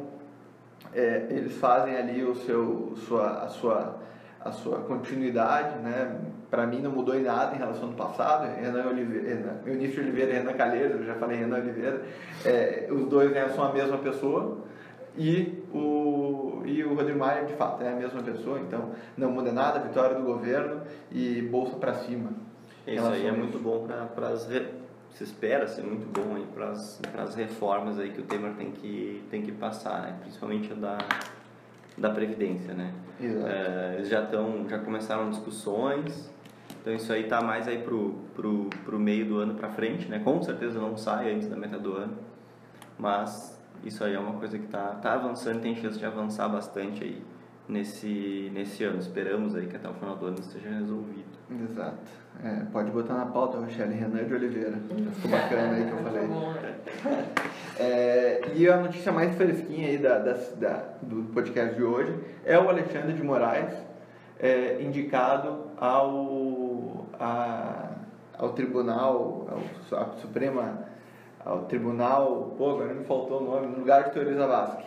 é, 0.92 1.26
eles 1.30 1.56
fazem 1.56 1.96
ali 1.96 2.22
o 2.22 2.34
seu, 2.34 2.94
sua, 3.06 3.44
a, 3.44 3.48
sua, 3.48 3.96
a 4.40 4.52
sua 4.52 4.78
continuidade, 4.80 5.78
né? 5.78 6.20
Para 6.50 6.66
mim 6.66 6.80
não 6.80 6.92
mudou 6.92 7.16
em 7.16 7.22
nada 7.22 7.54
em 7.54 7.58
relação 7.58 7.88
ao 7.88 7.94
passado. 7.94 8.46
Renan 8.56 8.86
Oliveira, 8.86 9.28
Renan, 9.28 9.56
Eunício 9.66 10.02
Oliveira 10.02 10.30
e 10.32 10.34
Renan 10.34 10.52
Calheiros, 10.52 11.00
eu 11.00 11.06
já 11.06 11.14
falei 11.14 11.38
Renan 11.38 11.56
Oliveira, 11.56 12.02
é, 12.44 12.88
os 12.90 13.08
dois 13.08 13.32
né, 13.32 13.48
são 13.48 13.64
a 13.64 13.72
mesma 13.72 13.98
pessoa 13.98 14.58
e 15.16 15.62
o, 15.72 16.62
e 16.64 16.82
o 16.84 16.94
Rodrigo 16.94 17.18
Maia, 17.18 17.44
de 17.44 17.54
fato, 17.54 17.82
é 17.82 17.92
a 17.92 17.96
mesma 17.96 18.22
pessoa, 18.22 18.58
então 18.60 18.90
não 19.16 19.30
muda 19.30 19.52
nada, 19.52 19.78
vitória 19.78 20.16
do 20.16 20.24
governo 20.24 20.82
e 21.10 21.42
bolsa 21.42 21.76
para 21.76 21.94
cima. 21.94 22.30
Isso 22.86 23.06
aí 23.06 23.26
é 23.26 23.32
muito 23.32 23.58
bom 23.58 23.86
para 24.14 24.28
as 24.28 24.46
se 25.14 25.22
espera 25.22 25.66
ser 25.66 25.82
muito 25.82 26.06
bom 26.06 26.34
aí 26.34 26.44
para 26.52 27.22
as 27.22 27.34
reformas 27.34 27.98
aí 27.98 28.10
que 28.10 28.20
o 28.20 28.24
Temer 28.24 28.52
tem 28.54 28.72
que 28.72 29.22
tem 29.30 29.42
que 29.42 29.52
passar, 29.52 30.02
né? 30.02 30.18
Principalmente 30.20 30.72
a 30.72 30.74
da 30.74 30.98
da 31.96 32.10
previdência, 32.10 32.74
né? 32.74 32.92
Exato. 33.20 33.46
É, 33.46 33.94
eles 33.94 34.08
já 34.08 34.24
estão 34.24 34.68
já 34.68 34.78
começaram 34.80 35.30
discussões. 35.30 36.32
Então 36.80 36.92
isso 36.92 37.12
aí 37.12 37.28
tá 37.28 37.40
mais 37.40 37.68
aí 37.68 37.78
pro 37.78 38.14
pro, 38.34 38.68
pro 38.84 38.98
meio 38.98 39.24
do 39.26 39.38
ano 39.38 39.54
para 39.54 39.70
frente, 39.70 40.08
né? 40.08 40.18
Com 40.18 40.42
certeza 40.42 40.80
não 40.80 40.96
sai 40.96 41.32
antes 41.32 41.48
da 41.48 41.56
metade 41.56 41.82
do 41.82 41.92
ano. 41.94 42.18
Mas 42.98 43.62
isso 43.84 44.02
aí 44.02 44.14
é 44.14 44.18
uma 44.18 44.38
coisa 44.38 44.58
que 44.58 44.66
tá 44.66 44.96
tá 45.00 45.12
avançando, 45.12 45.60
tem 45.60 45.76
chance 45.76 45.96
de 45.96 46.04
avançar 46.04 46.48
bastante 46.48 47.04
aí 47.04 47.22
nesse 47.68 48.50
nesse 48.54 48.84
ano. 48.84 48.98
Esperamos 48.98 49.54
aí 49.54 49.66
que 49.66 49.76
até 49.76 49.88
o 49.88 49.94
final 49.94 50.16
do 50.16 50.26
ano 50.26 50.38
isso 50.38 50.50
seja 50.50 50.68
resolvido. 50.68 51.24
Exato. 51.70 51.96
É, 52.42 52.64
pode 52.72 52.90
botar 52.90 53.14
na 53.14 53.26
pauta, 53.26 53.58
Rochelle, 53.58 53.94
Renan 53.94 54.24
de 54.24 54.34
Oliveira. 54.34 54.72
Ficou 55.14 55.30
bacana 55.30 55.72
aí 55.76 55.84
que 55.84 55.90
eu 55.92 55.98
falei. 55.98 56.26
Né? 56.26 57.26
É, 57.78 58.42
e 58.54 58.68
a 58.68 58.76
notícia 58.76 59.12
mais 59.12 59.34
fresquinha 59.36 59.88
aí 59.88 59.98
da, 59.98 60.18
da- 60.18 60.32
da- 60.56 60.84
do 61.02 61.24
podcast 61.32 61.74
de 61.76 61.82
hoje 61.82 62.14
é 62.44 62.58
o 62.58 62.68
Alexandre 62.68 63.12
de 63.12 63.22
Moraes 63.22 63.72
é, 64.40 64.80
indicado 64.82 65.66
ao, 65.76 67.06
a- 67.20 67.90
ao 68.38 68.50
Tribunal, 68.52 69.46
ao, 69.92 69.98
à 69.98 70.06
Suprema, 70.20 70.80
ao 71.44 71.62
Tribunal, 71.66 72.54
pô, 72.56 72.70
agora 72.72 72.94
me 72.94 73.04
faltou 73.04 73.42
o 73.42 73.44
nome, 73.44 73.66
no 73.68 73.78
lugar 73.80 74.04
de 74.04 74.10
Teori 74.12 74.34
Zavascki, 74.34 74.84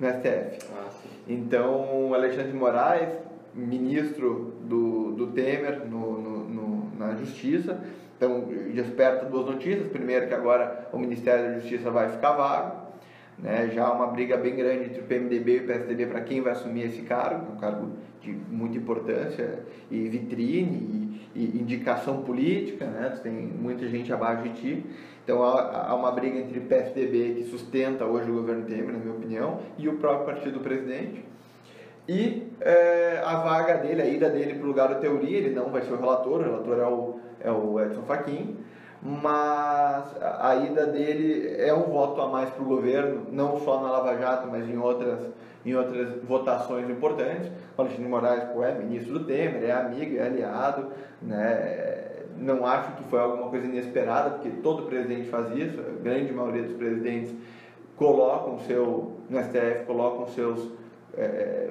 no 0.00 0.08
STF. 0.08 0.58
Ah. 0.76 0.88
Então, 1.28 2.12
Alexandre 2.14 2.52
de 2.52 2.56
Moraes, 2.58 3.08
ministro 3.54 4.54
do, 4.62 5.12
do 5.12 5.26
Temer 5.28 5.86
no, 5.88 6.20
no- 6.20 6.44
no- 6.48 6.90
na 6.98 7.14
Justiça, 7.14 7.78
então 8.16 8.42
desperta 8.72 9.26
duas 9.26 9.46
notícias. 9.46 9.88
Primeiro, 9.88 10.26
que 10.28 10.34
agora 10.34 10.88
o 10.92 10.98
Ministério 10.98 11.44
da 11.46 11.58
Justiça 11.60 11.90
vai 11.90 12.08
ficar 12.10 12.32
vago, 12.32 12.83
né? 13.38 13.70
já 13.74 13.90
uma 13.92 14.06
briga 14.08 14.36
bem 14.36 14.54
grande 14.54 14.84
entre 14.86 15.00
o 15.00 15.04
PMDB 15.04 15.56
e 15.56 15.60
o 15.60 15.66
PSDB 15.66 16.06
para 16.06 16.20
quem 16.20 16.40
vai 16.40 16.52
assumir 16.52 16.84
esse 16.84 17.02
cargo, 17.02 17.52
um 17.52 17.56
cargo 17.56 17.92
de 18.20 18.32
muita 18.32 18.78
importância 18.78 19.60
e 19.90 20.08
vitrine 20.08 21.20
e, 21.34 21.56
e 21.56 21.60
indicação 21.60 22.22
política, 22.22 22.86
né? 22.86 23.18
Tem 23.22 23.32
muita 23.32 23.86
gente 23.88 24.12
abaixo 24.12 24.44
de 24.44 24.50
ti. 24.60 24.86
Então 25.24 25.42
há, 25.42 25.88
há 25.88 25.94
uma 25.94 26.10
briga 26.10 26.38
entre 26.38 26.58
o 26.58 26.62
PSDB, 26.62 27.34
que 27.34 27.44
sustenta 27.44 28.04
hoje 28.04 28.30
o 28.30 28.34
governo 28.34 28.64
Temer, 28.64 28.92
na 28.92 28.98
minha 28.98 29.14
opinião, 29.14 29.60
e 29.78 29.88
o 29.88 29.96
próprio 29.96 30.26
partido 30.26 30.58
do 30.58 30.60
presidente. 30.60 31.24
E 32.06 32.52
é, 32.60 33.22
a 33.24 33.36
vaga 33.36 33.78
dele, 33.78 34.02
a 34.02 34.06
ida 34.06 34.28
dele 34.28 34.54
para 34.54 34.64
o 34.64 34.66
lugar 34.66 34.88
da 34.88 34.96
teoria, 34.96 35.38
ele 35.38 35.50
não 35.50 35.70
vai 35.70 35.82
ser 35.82 35.92
o 35.92 35.96
relator, 35.96 36.40
o 36.40 36.42
relator 36.42 36.78
é 36.78 36.86
o, 36.86 37.20
é 37.40 37.50
o 37.50 37.80
Edson 37.80 38.02
Fachin, 38.02 38.58
mas 39.04 40.16
a 40.20 40.54
ida 40.56 40.86
dele 40.86 41.54
é 41.58 41.74
um 41.74 41.82
voto 41.82 42.20
a 42.22 42.28
mais 42.28 42.48
para 42.50 42.62
o 42.62 42.66
governo, 42.66 43.26
não 43.30 43.60
só 43.60 43.82
na 43.82 43.90
Lava 43.90 44.16
Jato, 44.16 44.48
mas 44.50 44.68
em 44.68 44.78
outras, 44.78 45.20
em 45.64 45.74
outras 45.74 46.22
votações 46.22 46.88
importantes. 46.88 47.50
O 47.76 47.82
Alexandre 47.82 48.04
de 48.04 48.10
Moraes 48.10 48.44
pô, 48.44 48.64
é 48.64 48.74
ministro 48.74 49.18
do 49.18 49.24
Temer, 49.24 49.62
é 49.62 49.72
amigo, 49.72 50.16
é 50.16 50.26
aliado, 50.26 50.86
né? 51.20 52.00
não 52.38 52.66
acho 52.66 52.96
que 52.96 53.04
foi 53.04 53.20
alguma 53.20 53.48
coisa 53.48 53.66
inesperada, 53.66 54.30
porque 54.30 54.50
todo 54.62 54.86
presidente 54.86 55.28
faz 55.28 55.54
isso, 55.56 55.78
a 55.80 56.02
grande 56.02 56.32
maioria 56.32 56.62
dos 56.62 56.76
presidentes 56.76 57.32
colocam 57.96 58.58
seu, 58.60 59.20
no 59.28 59.38
STF, 59.38 59.84
colocam 59.86 60.26
seus 60.28 60.68
é, 61.16 61.70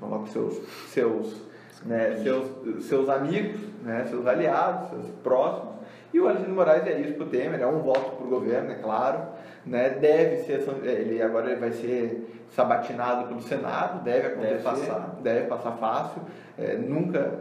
colocam 0.00 0.26
seus, 0.26 0.60
seus, 0.88 1.42
né, 1.84 2.20
seus, 2.22 2.84
seus 2.86 3.08
amigos, 3.08 3.60
né, 3.82 4.06
seus 4.08 4.26
aliados, 4.26 4.90
seus 4.90 5.06
próximos. 5.22 5.73
E 6.14 6.20
o 6.20 6.26
Alexandre 6.28 6.52
Moraes 6.52 6.86
é 6.86 7.00
isso 7.00 7.14
para 7.14 7.24
o 7.26 7.28
Temer, 7.28 7.60
é 7.60 7.66
um 7.66 7.80
voto 7.80 8.12
para 8.16 8.24
o 8.26 8.30
governo, 8.30 8.70
é 8.70 8.74
claro. 8.76 9.18
Né, 9.66 9.90
deve 9.90 10.36
ser, 10.44 10.62
ele 10.84 11.20
agora 11.22 11.50
ele 11.50 11.58
vai 11.60 11.72
ser 11.72 12.44
sabatinado 12.50 13.26
pelo 13.28 13.40
Senado, 13.42 14.04
deve 14.04 14.28
acontecer, 14.28 14.52
Deve 14.54 14.62
passar. 14.62 15.18
deve 15.22 15.46
passar 15.48 15.72
fácil. 15.72 16.22
É, 16.56 16.76
nunca, 16.76 17.40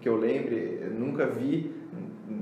que 0.00 0.08
eu 0.08 0.16
lembre, 0.16 0.80
nunca 0.96 1.26
vi, 1.26 1.70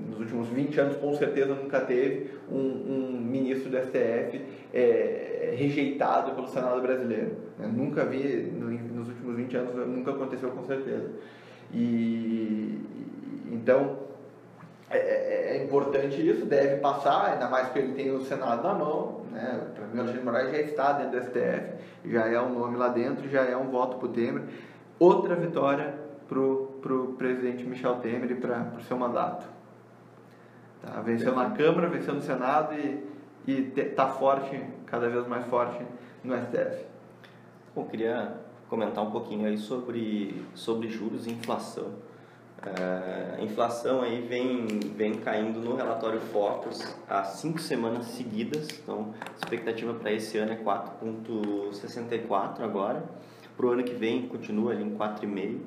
nos 0.09 0.21
últimos 0.21 0.49
20 0.49 0.81
anos, 0.81 0.97
com 0.99 1.13
certeza 1.15 1.55
nunca 1.55 1.81
teve 1.81 2.31
um, 2.51 2.57
um 2.59 3.21
ministro 3.21 3.71
do 3.71 3.77
STF 3.79 4.41
é, 4.73 5.55
rejeitado 5.57 6.33
pelo 6.33 6.47
Senado 6.47 6.81
brasileiro. 6.81 7.33
né? 7.59 7.69
Nunca 7.75 8.05
vi, 8.05 8.53
no- 8.57 8.71
nos 8.71 9.09
últimos 9.09 9.35
20 9.35 9.57
anos, 9.57 9.75
nunca 9.89 10.11
aconteceu 10.13 10.51
com 10.51 10.63
certeza. 10.65 11.11
E 11.73 12.79
então 13.51 13.97
é, 14.93 14.99
é- 14.99 15.57
é 15.57 15.65
importante 15.65 16.27
isso, 16.27 16.47
deve 16.47 16.77
passar, 16.77 17.33
ainda 17.33 17.49
mais 17.49 17.67
porque 17.67 17.79
ele 17.81 17.93
tem 17.95 18.11
o 18.11 18.21
Senado 18.21 18.63
na 18.63 18.75
mão. 18.75 19.23
Né? 19.31 19.61
Para 19.75 19.87
mim, 19.87 19.97
o 19.97 20.01
Alexandre 20.01 20.25
Moraes 20.25 20.51
já 20.51 20.59
está 20.59 20.93
dentro 20.93 21.19
do 21.19 21.25
STF, 21.25 21.75
já 22.07 22.27
é 22.29 22.41
um 22.41 22.59
nome 22.59 22.77
lá 22.77 22.89
dentro, 22.89 23.29
já 23.29 23.43
é 23.43 23.57
um 23.57 23.71
voto 23.71 23.97
para 23.97 24.07
o 24.07 24.13
Temer. 24.13 24.43
Outra 24.99 25.35
vitória 25.35 25.95
para 26.29 26.39
o 26.41 27.15
presidente 27.19 27.65
Michel 27.65 27.97
Temer 27.97 28.31
e 28.31 28.35
para 28.35 28.73
o 28.79 28.83
seu 28.83 28.97
mandato. 28.97 29.47
Tá? 30.81 31.01
Venceu 31.01 31.35
na 31.35 31.51
Câmara, 31.51 31.89
venceu 31.89 32.15
no 32.15 32.23
Senado 32.23 32.75
e 32.75 33.73
está 33.77 34.09
forte, 34.09 34.61
cada 34.87 35.09
vez 35.09 35.27
mais 35.27 35.45
forte 35.47 35.85
no 36.25 36.35
STF. 36.37 36.85
Bom, 37.75 37.85
queria 37.87 38.35
comentar 38.69 39.05
um 39.05 39.11
pouquinho 39.11 39.47
aí 39.47 39.59
sobre, 39.59 40.45
sobre 40.55 40.89
juros 40.89 41.27
e 41.27 41.31
inflação. 41.33 41.93
A 42.65 43.43
inflação 43.43 44.03
aí 44.03 44.21
vem, 44.21 44.69
vem 44.97 45.15
caindo 45.15 45.59
no 45.59 45.75
relatório 45.75 46.21
Focus 46.21 46.95
há 47.09 47.25
cinco 47.25 47.59
semanas 47.59 48.07
seguidas, 48.07 48.69
então 48.79 49.13
a 49.21 49.35
expectativa 49.35 49.93
para 49.95 50.13
esse 50.13 50.39
ano 50.39 50.53
é 50.53 50.57
4,64 50.57 52.61
agora, 52.61 53.03
para 53.57 53.67
o 53.67 53.71
ano 53.71 53.83
que 53.83 53.95
vem 53.95 54.29
continua 54.29 54.71
ali 54.73 54.85
em 54.85 54.97
4,5. 54.97 55.59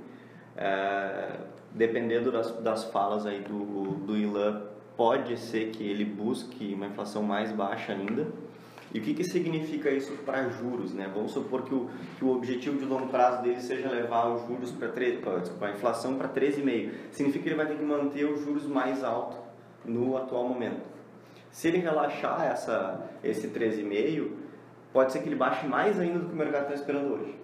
É, 0.55 1.31
dependendo 1.71 2.31
das, 2.31 2.51
das 2.61 2.85
falas 2.85 3.25
aí 3.25 3.41
do, 3.41 3.95
do 4.05 4.15
Ilan, 4.15 4.61
pode 4.95 5.37
ser 5.37 5.71
que 5.71 5.83
ele 5.83 6.05
busque 6.05 6.73
uma 6.73 6.87
inflação 6.87 7.21
mais 7.21 7.51
baixa 7.51 7.91
ainda, 7.91 8.25
e 8.95 8.99
o 8.99 9.01
que, 9.01 9.13
que 9.13 9.25
significa 9.25 9.91
isso 9.91 10.13
para 10.25 10.47
juros? 10.47 10.93
Né? 10.93 11.11
Vamos 11.13 11.33
supor 11.33 11.63
que 11.63 11.75
o, 11.75 11.89
que 12.17 12.23
o 12.23 12.29
objetivo 12.29 12.77
de 12.77 12.85
longo 12.85 13.07
prazo 13.07 13.43
dele 13.43 13.59
seja 13.59 13.89
levar 13.89 14.29
os 14.29 14.47
juros 14.47 14.71
para 14.71 15.67
a 15.67 15.71
inflação 15.71 16.15
para 16.15 16.29
13,5. 16.29 16.91
Significa 17.11 17.43
que 17.43 17.49
ele 17.49 17.57
vai 17.57 17.67
ter 17.67 17.75
que 17.75 17.83
manter 17.83 18.23
os 18.23 18.39
juros 18.41 18.65
mais 18.65 19.03
altos 19.03 19.37
no 19.83 20.15
atual 20.15 20.47
momento. 20.47 20.79
Se 21.51 21.67
ele 21.67 21.79
relaxar 21.79 22.45
essa, 22.45 23.05
esse 23.21 23.49
13,5, 23.49 24.29
pode 24.93 25.11
ser 25.11 25.19
que 25.19 25.27
ele 25.27 25.35
baixe 25.35 25.67
mais 25.67 25.99
ainda 25.99 26.19
do 26.19 26.29
que 26.29 26.33
o 26.33 26.37
mercado 26.37 26.61
está 26.61 26.75
esperando 26.75 27.15
hoje. 27.15 27.35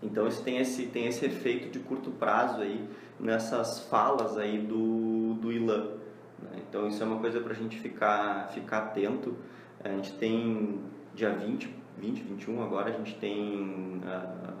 Então 0.00 0.28
isso 0.28 0.44
tem 0.44 0.58
esse, 0.58 0.86
tem 0.86 1.06
esse 1.06 1.26
efeito 1.26 1.68
de 1.68 1.80
curto 1.80 2.12
prazo 2.12 2.60
aí 2.60 2.88
nessas 3.18 3.80
falas 3.88 4.38
aí 4.38 4.56
do, 4.56 5.34
do 5.34 5.50
Ilan. 5.50 5.94
né? 6.38 6.60
Então 6.68 6.86
isso 6.86 7.02
é 7.02 7.06
uma 7.06 7.18
coisa 7.18 7.40
para 7.40 7.54
a 7.54 7.56
gente 7.56 7.76
ficar, 7.76 8.50
ficar 8.52 8.78
atento. 8.78 9.34
A 9.82 9.88
gente 9.88 10.12
tem 10.14 10.80
dia 11.14 11.30
20, 11.30 11.74
20, 11.98 12.22
21 12.22 12.62
agora, 12.62 12.90
a 12.90 12.92
gente 12.92 13.14
tem, 13.16 14.00
ah, 14.06 14.52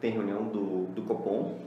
tem 0.00 0.12
reunião 0.12 0.44
do, 0.44 0.86
do 0.94 1.02
Copom. 1.02 1.58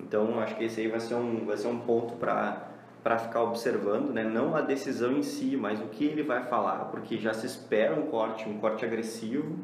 Então 0.00 0.38
acho 0.40 0.56
que 0.56 0.64
esse 0.64 0.80
aí 0.80 0.88
vai 0.88 1.00
ser 1.00 1.14
um, 1.14 1.44
vai 1.44 1.56
ser 1.56 1.68
um 1.68 1.78
ponto 1.78 2.14
para 2.14 2.66
para 3.06 3.18
ficar 3.18 3.40
observando, 3.44 4.12
né? 4.12 4.24
não 4.24 4.56
a 4.56 4.60
decisão 4.60 5.12
em 5.12 5.22
si, 5.22 5.56
mas 5.56 5.80
o 5.80 5.84
que 5.84 6.04
ele 6.04 6.24
vai 6.24 6.42
falar, 6.42 6.86
porque 6.86 7.16
já 7.18 7.32
se 7.32 7.46
espera 7.46 7.94
um 7.94 8.08
corte, 8.08 8.48
um 8.48 8.58
corte 8.58 8.84
agressivo, 8.84 9.60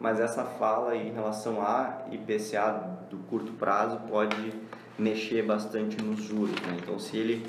mas 0.00 0.18
essa 0.18 0.42
fala 0.42 0.96
em 0.96 1.12
relação 1.12 1.60
a 1.60 2.06
IPCA 2.10 2.96
do 3.10 3.18
curto 3.28 3.52
prazo 3.52 4.00
pode 4.08 4.54
mexer 4.98 5.42
bastante 5.42 6.02
nos 6.02 6.22
juros. 6.22 6.58
Né? 6.62 6.78
Então, 6.82 6.98
se 6.98 7.18
ele 7.18 7.46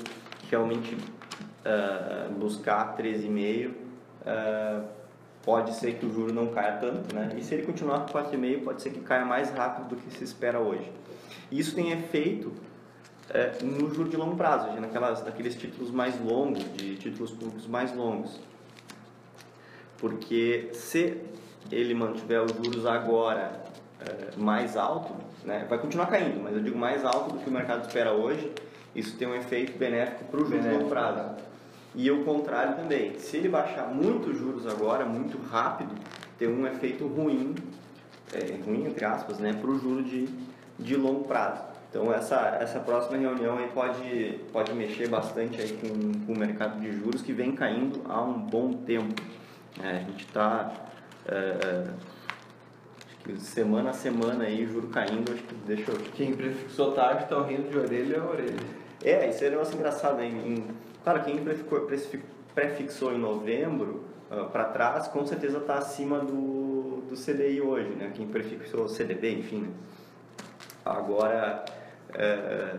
realmente 0.50 0.94
ah, 1.64 2.28
buscar 2.38 2.94
13,5, 2.98 3.72
ah, 4.26 4.82
pode 5.42 5.74
ser 5.74 5.94
que 5.94 6.06
o 6.06 6.12
juro 6.12 6.32
não 6.32 6.48
caia 6.48 6.76
tanto, 6.76 7.14
né? 7.14 7.34
E 7.36 7.42
se 7.42 7.54
ele 7.54 7.64
continuar 7.64 8.00
com 8.00 8.18
4,5, 8.18 8.62
pode 8.62 8.82
ser 8.82 8.90
que 8.90 9.00
caia 9.00 9.24
mais 9.24 9.50
rápido 9.50 9.88
do 9.88 9.96
que 9.96 10.10
se 10.10 10.24
espera 10.24 10.58
hoje. 10.58 10.90
E 11.50 11.58
isso 11.58 11.74
tem 11.74 11.92
efeito 11.92 12.52
eh, 13.30 13.58
no 13.62 13.92
juro 13.92 14.08
de 14.08 14.16
longo 14.16 14.36
prazo, 14.36 14.68
naquelas, 14.80 15.24
naqueles 15.24 15.54
títulos 15.54 15.90
mais 15.90 16.20
longos, 16.20 16.64
de 16.74 16.96
títulos 16.96 17.30
públicos 17.30 17.66
mais 17.66 17.94
longos. 17.94 18.38
Porque 19.98 20.70
se 20.72 21.16
ele 21.70 21.94
mantiver 21.94 22.42
os 22.42 22.52
juros 22.52 22.86
agora 22.86 23.62
eh, 24.00 24.30
mais 24.36 24.76
alto, 24.76 25.14
né, 25.44 25.66
vai 25.68 25.78
continuar 25.78 26.06
caindo, 26.06 26.40
mas 26.42 26.54
eu 26.54 26.62
digo 26.62 26.78
mais 26.78 27.04
alto 27.04 27.34
do 27.34 27.38
que 27.38 27.48
o 27.48 27.52
mercado 27.52 27.86
espera 27.86 28.12
hoje, 28.12 28.52
isso 28.94 29.16
tem 29.16 29.26
um 29.26 29.34
efeito 29.34 29.78
benéfico 29.78 30.24
para 30.24 30.40
o 30.40 30.44
juro 30.44 30.60
de 30.60 30.68
longo 30.68 30.88
prazo. 30.88 31.36
E 31.94 32.10
o 32.10 32.24
contrário 32.24 32.76
também. 32.76 33.18
Se 33.18 33.36
ele 33.36 33.48
baixar 33.48 33.88
muito 33.92 34.30
os 34.30 34.38
juros 34.38 34.66
agora, 34.66 35.04
muito 35.04 35.38
rápido, 35.38 35.90
tem 36.38 36.48
um 36.48 36.66
efeito 36.66 37.06
ruim, 37.06 37.54
é, 38.32 38.56
ruim 38.64 38.86
entre 38.86 39.04
aspas, 39.04 39.38
né, 39.38 39.52
para 39.52 39.68
o 39.70 39.78
juro 39.78 40.02
de, 40.02 40.28
de 40.78 40.96
longo 40.96 41.24
prazo. 41.24 41.62
Então 41.90 42.12
essa, 42.12 42.56
essa 42.60 42.78
próxima 42.78 43.16
reunião 43.18 43.58
aí 43.58 43.68
pode, 43.74 44.38
pode 44.52 44.72
mexer 44.72 45.08
bastante 45.08 45.60
aí 45.60 45.76
com, 45.80 46.24
com 46.24 46.32
o 46.32 46.38
mercado 46.38 46.80
de 46.80 46.92
juros 46.92 47.20
que 47.20 47.32
vem 47.32 47.52
caindo 47.52 48.00
há 48.08 48.22
um 48.22 48.34
bom 48.34 48.72
tempo. 48.72 49.20
É, 49.82 49.90
a 49.90 49.98
gente 49.98 50.24
está 50.24 50.72
semana 53.38 53.90
a 53.90 53.92
semana 53.92 54.44
aí, 54.44 54.66
juro 54.66 54.88
caindo, 54.88 55.32
acho 55.32 55.42
que 55.42 55.54
deixa 55.66 55.90
eu 55.90 55.96
Quem 56.14 56.34
prefixou 56.34 56.92
tarde 56.92 57.24
está 57.24 57.42
rindo 57.42 57.68
de 57.68 57.78
orelha 57.78 58.20
a 58.20 58.30
orelha. 58.30 58.56
é, 59.04 59.28
isso 59.28 59.44
é 59.44 59.48
um 59.48 59.50
negócio 59.50 59.74
engraçado? 59.74 60.20
Em, 60.22 60.28
em- 60.54 60.66
claro, 61.02 61.22
quem 61.24 61.38
prefixou, 62.54 63.12
em 63.12 63.18
novembro 63.18 64.04
para 64.52 64.64
trás, 64.64 65.08
com 65.08 65.26
certeza 65.26 65.58
está 65.58 65.78
acima 65.78 66.20
do, 66.20 67.02
do 67.08 67.16
CDI 67.16 67.60
hoje, 67.60 67.90
né? 67.90 68.12
Quem 68.14 68.28
prefixou 68.28 68.88
CDB, 68.88 69.38
enfim. 69.38 69.62
né? 69.62 69.68
Agora, 70.84 71.64
é, 72.14 72.76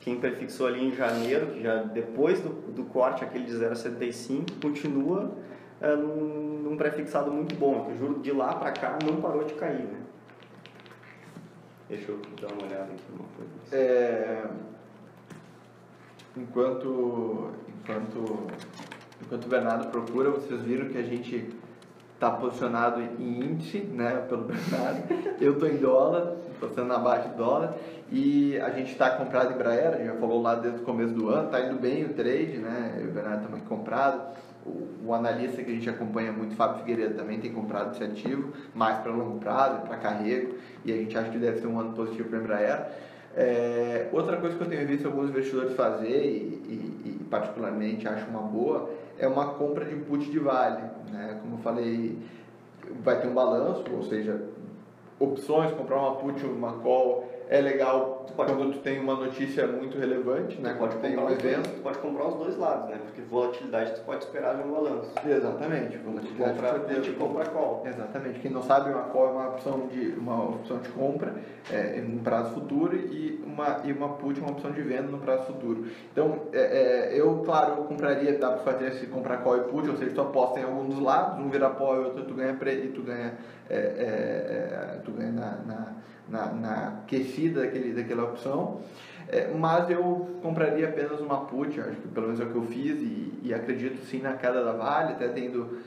quem 0.00 0.18
prefixou 0.18 0.66
ali 0.66 0.84
em 0.84 0.94
janeiro, 0.94 1.46
que 1.46 1.62
já 1.62 1.82
depois 1.82 2.40
do, 2.40 2.50
do 2.50 2.84
corte, 2.84 3.24
aquele 3.24 3.44
de 3.44 3.52
0,75, 3.52 4.60
continua 4.60 5.32
é, 5.80 5.94
num, 5.96 6.60
num 6.62 6.76
prefixado 6.76 7.30
muito 7.30 7.54
bom, 7.54 7.90
o 7.90 7.96
juro 7.96 8.20
de 8.20 8.32
lá 8.32 8.54
para 8.54 8.72
cá 8.72 8.98
não 9.04 9.20
parou 9.20 9.44
de 9.44 9.54
cair, 9.54 9.84
né? 9.84 10.00
Deixa 11.88 12.10
eu 12.10 12.20
dar 12.40 12.52
uma 12.52 12.62
olhada 12.64 12.92
aqui 12.92 13.04
numa 13.10 13.28
coisa. 13.36 13.50
É, 13.72 14.44
enquanto, 16.36 17.50
enquanto, 17.68 18.46
enquanto 19.22 19.44
o 19.44 19.48
Bernardo 19.48 19.90
procura, 19.90 20.30
vocês 20.30 20.60
viram 20.62 20.88
que 20.88 20.98
a 20.98 21.02
gente 21.02 21.50
está 22.14 22.30
posicionado 22.30 23.00
em 23.00 23.44
índice, 23.44 23.78
né, 23.78 24.24
pelo 24.28 24.44
Bernardo. 24.46 25.02
Eu 25.40 25.54
estou 25.54 25.68
em 25.68 25.76
dólar, 25.76 26.36
posicionando 26.60 26.94
abaixo 26.94 27.28
de 27.30 27.34
dólar. 27.34 27.74
E 28.12 28.58
a 28.60 28.70
gente 28.70 28.92
está 28.92 29.10
comprado 29.10 29.52
em 29.52 29.54
Embraer, 29.54 29.88
a 29.88 29.96
gente 29.96 30.06
já 30.06 30.14
falou 30.16 30.40
lá 30.40 30.54
desde 30.54 30.80
o 30.80 30.84
começo 30.84 31.14
do 31.14 31.30
ano, 31.30 31.46
está 31.46 31.60
indo 31.60 31.80
bem 31.80 32.04
o 32.04 32.10
trade, 32.10 32.58
né? 32.58 32.96
Eu 32.98 33.06
e 33.06 33.08
o 33.08 33.10
Bernardo 33.10 33.44
estamos 33.44 33.66
comprado. 33.66 34.36
O, 34.64 35.06
o 35.06 35.14
analista 35.14 35.62
que 35.62 35.70
a 35.70 35.74
gente 35.74 35.90
acompanha 35.90 36.30
muito, 36.30 36.54
Fábio 36.54 36.80
Figueiredo, 36.80 37.14
também 37.14 37.40
tem 37.40 37.52
comprado 37.52 37.94
esse 37.94 38.04
ativo, 38.04 38.52
mais 38.74 38.98
para 38.98 39.10
longo 39.10 39.40
prazo, 39.40 39.80
para 39.80 39.96
carrego, 39.96 40.54
e 40.84 40.92
a 40.92 40.96
gente 40.96 41.18
acha 41.18 41.30
que 41.30 41.38
deve 41.38 41.60
ter 41.60 41.66
um 41.66 41.80
ano 41.80 41.94
positivo 41.94 42.28
para 42.28 42.38
a 42.38 42.42
Embraer. 42.42 42.86
É, 43.36 44.08
outra 44.12 44.36
coisa 44.36 44.56
que 44.56 44.62
eu 44.62 44.68
tenho 44.68 44.86
visto 44.86 45.06
alguns 45.06 45.30
investidores 45.30 45.74
fazer, 45.74 46.22
e, 46.24 46.62
e- 46.68 47.02
e 47.20 47.24
particularmente 47.30 48.06
acho 48.06 48.28
uma 48.28 48.42
boa, 48.42 48.90
é 49.18 49.26
uma 49.26 49.54
compra 49.54 49.84
de 49.84 49.96
put 49.96 50.30
de 50.30 50.38
vale. 50.38 50.82
Né? 51.10 51.38
Como 51.40 51.54
eu 51.54 51.58
falei, 51.58 52.18
vai 53.02 53.20
ter 53.20 53.28
um 53.28 53.34
balanço, 53.34 53.84
ou 53.94 54.02
seja, 54.02 54.40
opções, 55.18 55.72
comprar 55.72 55.98
uma 55.98 56.16
put, 56.16 56.44
uma 56.44 56.74
call 56.74 57.31
é 57.48 57.60
legal 57.60 58.24
Tu 58.26 58.32
pode- 58.34 58.52
quando 58.54 58.72
tu 58.72 58.78
tem 58.78 58.98
uma 58.98 59.14
notícia 59.14 59.66
muito 59.66 59.98
relevante, 59.98 60.58
né? 60.60 60.72
Tu 60.72 60.78
pode, 60.78 60.94
Quando 60.94 61.02
tem 61.02 61.10
comprar 61.14 61.30
um 61.30 61.36
os 61.36 61.42
dois, 61.42 61.52
evento. 61.54 61.68
tu 61.74 61.82
pode 61.82 61.98
comprar 61.98 62.26
os 62.28 62.34
dois 62.36 62.56
lados, 62.56 62.88
né? 62.88 62.98
Porque 63.04 63.20
volatilidade 63.22 63.94
tu 63.94 64.00
pode 64.02 64.24
esperar 64.24 64.56
de 64.56 64.62
um 64.68 64.72
balanço. 64.72 65.10
Exatamente, 65.28 65.98
Tu 65.98 66.04
volatilidade 66.04 66.54
compra 66.54 66.68
com 66.70 66.76
certeza. 66.78 67.00
put 67.00 67.10
e 67.10 67.14
compra 67.14 67.44
call. 67.46 67.82
Exatamente. 67.86 68.40
Quem 68.40 68.50
não 68.50 68.62
sabe, 68.62 68.90
uma 68.90 69.02
call 69.02 69.26
é 69.28 69.30
uma 69.32 69.48
opção 69.50 69.86
de, 69.88 70.14
uma 70.18 70.44
opção 70.44 70.78
de 70.78 70.88
compra 70.90 71.34
é, 71.70 71.98
em 71.98 72.14
um 72.16 72.18
prazo 72.22 72.54
futuro 72.54 72.96
e 72.96 73.42
uma, 73.46 73.80
e 73.84 73.92
uma 73.92 74.08
put 74.10 74.38
é 74.40 74.42
uma 74.42 74.52
opção 74.52 74.70
de 74.70 74.80
venda 74.80 75.02
no 75.08 75.18
prazo 75.18 75.44
futuro. 75.46 75.86
Então, 76.12 76.42
é, 76.52 77.10
é, 77.12 77.20
eu, 77.20 77.42
claro, 77.44 77.72
eu 77.78 77.84
compraria, 77.84 78.38
dá 78.38 78.50
para 78.52 78.58
fazer 78.72 78.88
esse 78.88 79.06
comprar 79.08 79.38
call 79.38 79.58
e 79.58 79.60
put, 79.64 79.90
ou 79.90 79.96
seja, 79.96 80.12
tu 80.14 80.20
aposta 80.22 80.58
em 80.60 80.64
algum 80.64 80.88
dos 80.88 81.00
lados, 81.00 81.38
um 81.44 81.50
vira 81.50 81.68
pó 81.68 81.96
e 81.96 82.04
outro 82.04 82.24
tu 82.24 82.34
ganha 82.34 82.54
pre, 82.54 82.72
e 82.72 82.88
tu 82.88 83.02
ganha, 83.02 83.34
é, 83.68 83.76
é, 83.76 84.94
é, 84.96 85.00
tu 85.04 85.10
ganha 85.12 85.32
na, 85.32 85.50
na, 85.66 85.92
na, 86.28 86.46
na 86.52 87.02
daquele, 87.54 87.92
daquela 87.92 88.24
opção. 88.24 88.80
É, 89.28 89.52
mas 89.54 89.88
eu 89.88 90.38
compraria 90.42 90.88
apenas 90.88 91.20
uma 91.20 91.42
put, 91.42 91.80
acho 91.80 92.00
que 92.00 92.08
pelo 92.08 92.26
menos 92.26 92.40
é 92.40 92.44
o 92.44 92.50
que 92.50 92.56
eu 92.56 92.64
fiz 92.64 93.00
e, 93.00 93.40
e 93.42 93.54
acredito 93.54 94.04
sim 94.04 94.20
na 94.20 94.34
queda 94.34 94.64
da 94.64 94.72
Vale, 94.72 95.12
até 95.12 95.28
tendo 95.28 95.78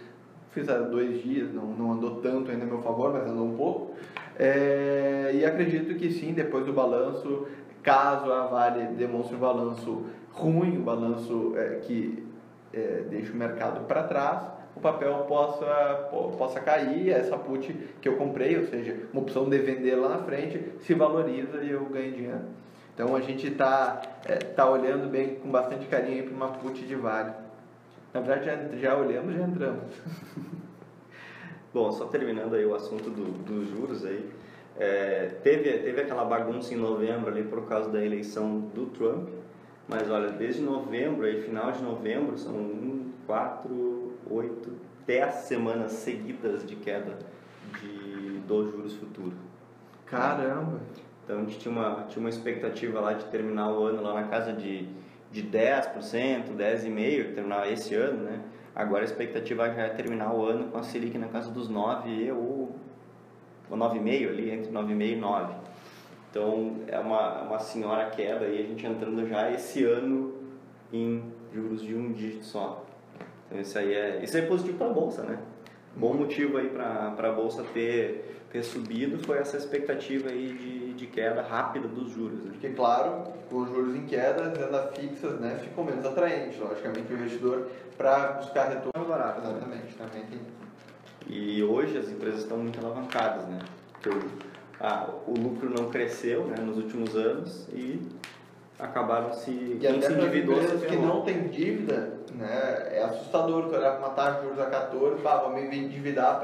fiz 0.52 0.70
há 0.70 0.78
dois 0.78 1.22
dias, 1.22 1.54
não, 1.54 1.66
não 1.66 1.92
andou 1.92 2.22
tanto 2.22 2.50
ainda 2.50 2.64
a 2.64 2.68
meu 2.68 2.82
favor, 2.82 3.12
mas 3.12 3.30
andou 3.30 3.46
um 3.46 3.58
pouco. 3.58 3.94
É, 4.40 5.32
e 5.34 5.46
acredito 5.46 5.96
que 5.96 6.10
sim, 6.12 6.34
depois 6.34 6.66
do 6.66 6.72
balanço, 6.72 7.46
caso 7.84 8.32
a 8.32 8.48
Vale 8.48 8.88
demonstre 8.96 9.36
um 9.36 9.40
balanço 9.40 10.06
ruim, 10.32 10.78
um 10.78 10.84
balanço 10.84 11.54
é, 11.58 11.80
que 11.82 12.24
é, 12.74 13.04
deixe 13.10 13.32
o 13.32 13.36
mercado 13.36 13.86
para 13.86 14.04
trás, 14.04 14.44
o 14.76 14.80
papel 14.80 15.14
possa, 15.28 16.08
po- 16.12 16.32
possa 16.38 16.60
cair, 16.60 17.10
essa 17.12 17.38
put 17.38 17.74
que 18.02 18.08
eu 18.08 18.18
comprei, 18.18 18.58
ou 18.58 18.66
seja, 18.66 18.96
uma 19.14 19.22
opção 19.22 19.50
de 19.50 19.58
vender 19.60 19.96
lá 19.96 20.10
na 20.10 20.18
frente, 20.20 20.74
se 20.82 20.94
valoriza 20.94 21.64
e 21.64 21.72
eu 21.72 21.86
ganho 21.86 22.12
dinheiro. 22.12 22.42
Então 22.94 23.16
a 23.16 23.22
gente 23.22 23.48
está 23.48 24.02
tá 24.56 24.70
olhando 24.70 25.10
bem 25.10 25.36
com 25.36 25.50
bastante 25.50 25.86
carinho 25.88 26.24
para 26.26 26.34
uma 26.34 26.48
put 26.50 26.86
de 26.86 26.96
Vale. 26.96 27.34
Na 28.14 28.22
verdade, 28.22 28.46
já, 28.46 28.78
já 28.78 28.98
olhamos, 28.98 29.34
já 29.34 29.42
entramos. 29.42 29.84
Bom, 31.74 31.92
só 31.92 32.06
terminando 32.06 32.56
aí 32.56 32.66
o 32.66 32.74
assunto 32.74 33.10
do, 33.10 33.26
dos 33.44 33.68
juros 33.68 34.06
aí, 34.06 34.30
é, 34.78 35.32
teve, 35.44 35.80
teve 35.80 36.02
aquela 36.02 36.24
bagunça 36.24 36.74
em 36.74 36.78
novembro 36.78 37.30
ali 37.30 37.44
por 37.44 37.66
causa 37.68 37.90
da 37.90 38.04
eleição 38.04 38.60
do 38.74 38.86
Trump, 38.88 39.28
mas 39.88 40.10
olha, 40.10 40.30
desde 40.30 40.62
novembro, 40.62 41.26
aí, 41.26 41.42
final 41.42 41.72
de 41.72 41.84
novembro, 41.84 42.38
são 42.38 42.54
um, 42.54 43.12
quatro, 43.28 44.05
oito, 44.30 44.74
dez 45.06 45.34
semanas 45.36 45.92
seguidas 45.92 46.66
de 46.66 46.76
queda 46.76 47.18
de, 47.80 48.40
dos 48.40 48.72
juros 48.72 48.94
futuros. 48.96 49.38
Caramba! 50.06 50.80
Então 51.24 51.38
a 51.38 51.40
gente 51.42 51.58
tinha 51.58 51.72
uma, 51.72 52.04
tinha 52.04 52.20
uma 52.20 52.30
expectativa 52.30 53.00
lá 53.00 53.14
de 53.14 53.26
terminar 53.26 53.72
o 53.72 53.84
ano 53.84 54.02
lá 54.02 54.14
na 54.14 54.28
casa 54.28 54.54
de, 54.54 54.88
de 55.32 55.44
10%, 55.44 56.56
10,5%, 56.56 57.34
terminar 57.34 57.72
esse 57.72 57.96
ano, 57.96 58.24
né? 58.24 58.42
Agora 58.76 59.02
a 59.02 59.06
expectativa 59.06 59.68
já 59.74 59.84
é 59.84 59.90
terminar 59.90 60.34
o 60.34 60.46
ano 60.46 60.68
com 60.68 60.78
a 60.78 60.84
Selic 60.84 61.18
na 61.18 61.28
casa 61.28 61.50
dos 61.50 61.70
9 61.70 62.32
ou, 62.32 62.76
ou 63.70 63.78
9,5 63.78 64.30
ali, 64.30 64.52
entre 64.52 64.72
9,5 64.72 65.02
e 65.02 65.16
9. 65.16 65.54
Então 66.30 66.76
é 66.88 67.00
uma, 67.00 67.44
uma 67.44 67.60
senhora 67.60 68.10
queda 68.10 68.46
e 68.46 68.60
a 68.60 68.64
gente 68.64 68.86
entrando 68.86 69.28
já 69.28 69.50
esse 69.50 69.84
ano 69.84 70.34
em 70.92 71.24
juros 71.54 71.82
de 71.82 71.96
um 71.96 72.12
dígito 72.12 72.46
só. 72.46 72.85
Então 73.46 73.60
isso 73.60 73.78
aí 73.78 73.94
é, 73.94 74.24
isso 74.24 74.36
aí 74.36 74.44
é 74.44 74.46
positivo 74.48 74.78
para 74.78 74.88
a 74.88 74.94
Bolsa, 74.94 75.24
né? 75.24 75.40
Bom 75.96 76.14
motivo 76.14 76.58
aí 76.58 76.68
para 76.70 77.14
a 77.18 77.32
Bolsa 77.32 77.64
ter, 77.74 78.44
ter 78.52 78.64
subido 78.64 79.18
foi 79.26 79.38
essa 79.38 79.56
expectativa 79.56 80.30
aí 80.30 80.52
de, 80.54 80.94
de 80.94 81.08
queda 81.08 81.42
rápida 81.42 81.88
dos 81.88 82.12
juros. 82.12 82.44
Né? 82.44 82.52
Porque, 82.52 82.70
claro, 82.70 83.24
com 83.50 83.60
os 83.60 83.70
juros 83.70 83.96
em 83.96 84.06
queda, 84.06 84.48
as 84.48 84.58
rendas 84.58 84.94
fixas 84.98 85.40
né, 85.40 85.58
ficam 85.62 85.86
menos 85.86 86.06
atraentes, 86.06 86.60
logicamente, 86.60 87.14
o 87.14 87.16
investidor 87.16 87.68
para 87.98 88.34
buscar 88.34 88.68
retorno 88.68 89.08
barato. 89.08 89.40
Exatamente, 89.40 89.96
também 89.96 90.24
tem. 90.26 90.40
E 91.28 91.64
hoje 91.64 91.98
as 91.98 92.10
empresas 92.10 92.42
estão 92.42 92.58
muito 92.58 92.78
alavancadas, 92.86 93.48
né? 93.48 93.60
Porque 93.94 94.10
o, 94.10 94.22
ah, 94.82 95.10
o 95.26 95.32
lucro 95.32 95.70
não 95.70 95.90
cresceu 95.90 96.46
né, 96.46 96.58
nos 96.58 96.78
últimos 96.78 97.16
anos 97.16 97.68
e 97.70 98.02
acabaram 98.78 99.34
se... 99.34 99.78
E 99.80 99.88
até 99.88 100.08
se 100.08 100.14
endividou 100.14 100.56
empresas 100.56 100.84
que 100.84 100.96
não 100.98 101.22
têm 101.22 101.48
dívida, 101.48 102.15
né, 102.34 102.90
é 102.92 103.04
assustador 103.04 103.68
tu 103.70 103.76
olhar 103.76 103.92
para 103.92 104.00
uma 104.00 104.10
taxa 104.16 104.40
de 104.40 104.44
juros 104.48 104.60
a 104.60 104.66
14, 104.68 105.22
bah, 105.22 105.38
vou 105.38 105.52
me 105.52 105.62
endividar 105.62 106.40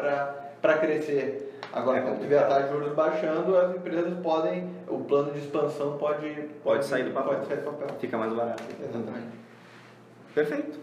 para 0.61 0.77
crescer. 0.77 1.59
Agora, 1.73 1.99
É 1.99 2.01
quando 2.01 2.19
tiver 2.19 2.37
a 2.37 2.47
taxa 2.47 2.63
de 2.63 2.73
juros 2.73 2.93
baixando, 2.93 3.57
as 3.57 3.75
empresas 3.75 4.13
podem, 4.21 4.69
o 4.87 4.99
plano 4.99 5.31
de 5.31 5.39
expansão 5.39 5.97
pode, 5.97 6.49
Pode 6.63 6.85
sair 6.85 7.03
do 7.03 7.11
papel. 7.11 7.33
Pode 7.33 7.47
sair 7.47 7.57
do 7.57 7.71
papel. 7.71 7.87
Fica 7.99 8.17
mais 8.17 8.33
barato. 8.33 8.63
Exatamente. 8.79 9.41
Perfeito. 10.33 10.79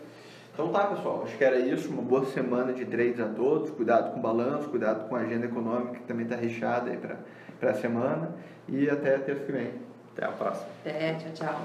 Então 0.53 0.73
tá, 0.73 0.89
pessoal, 0.89 1.23
acho 1.25 1.37
que 1.37 1.45
era 1.45 1.59
isso. 1.59 1.89
Uma 1.89 2.03
boa 2.03 2.25
semana 2.27 2.73
de 2.73 2.85
trades 2.85 3.21
a 3.21 3.29
todos. 3.29 3.71
Cuidado 3.71 4.13
com 4.13 4.19
o 4.19 4.23
balanço, 4.23 4.69
cuidado 4.69 5.09
com 5.09 5.15
a 5.15 5.21
agenda 5.21 5.47
econômica 5.47 5.95
que 5.95 6.03
também 6.03 6.25
está 6.25 6.35
recheada 6.35 6.91
aí 6.91 6.97
para 6.97 7.71
a 7.71 7.75
semana. 7.75 8.35
E 8.67 8.91
até 8.91 9.19
terça 9.19 9.45
que 9.45 9.53
vem. 9.53 9.71
Até 10.13 10.27
a 10.27 10.33
próxima. 10.33 10.67
Até, 10.85 11.15
tchau, 11.15 11.33
tchau. 11.33 11.61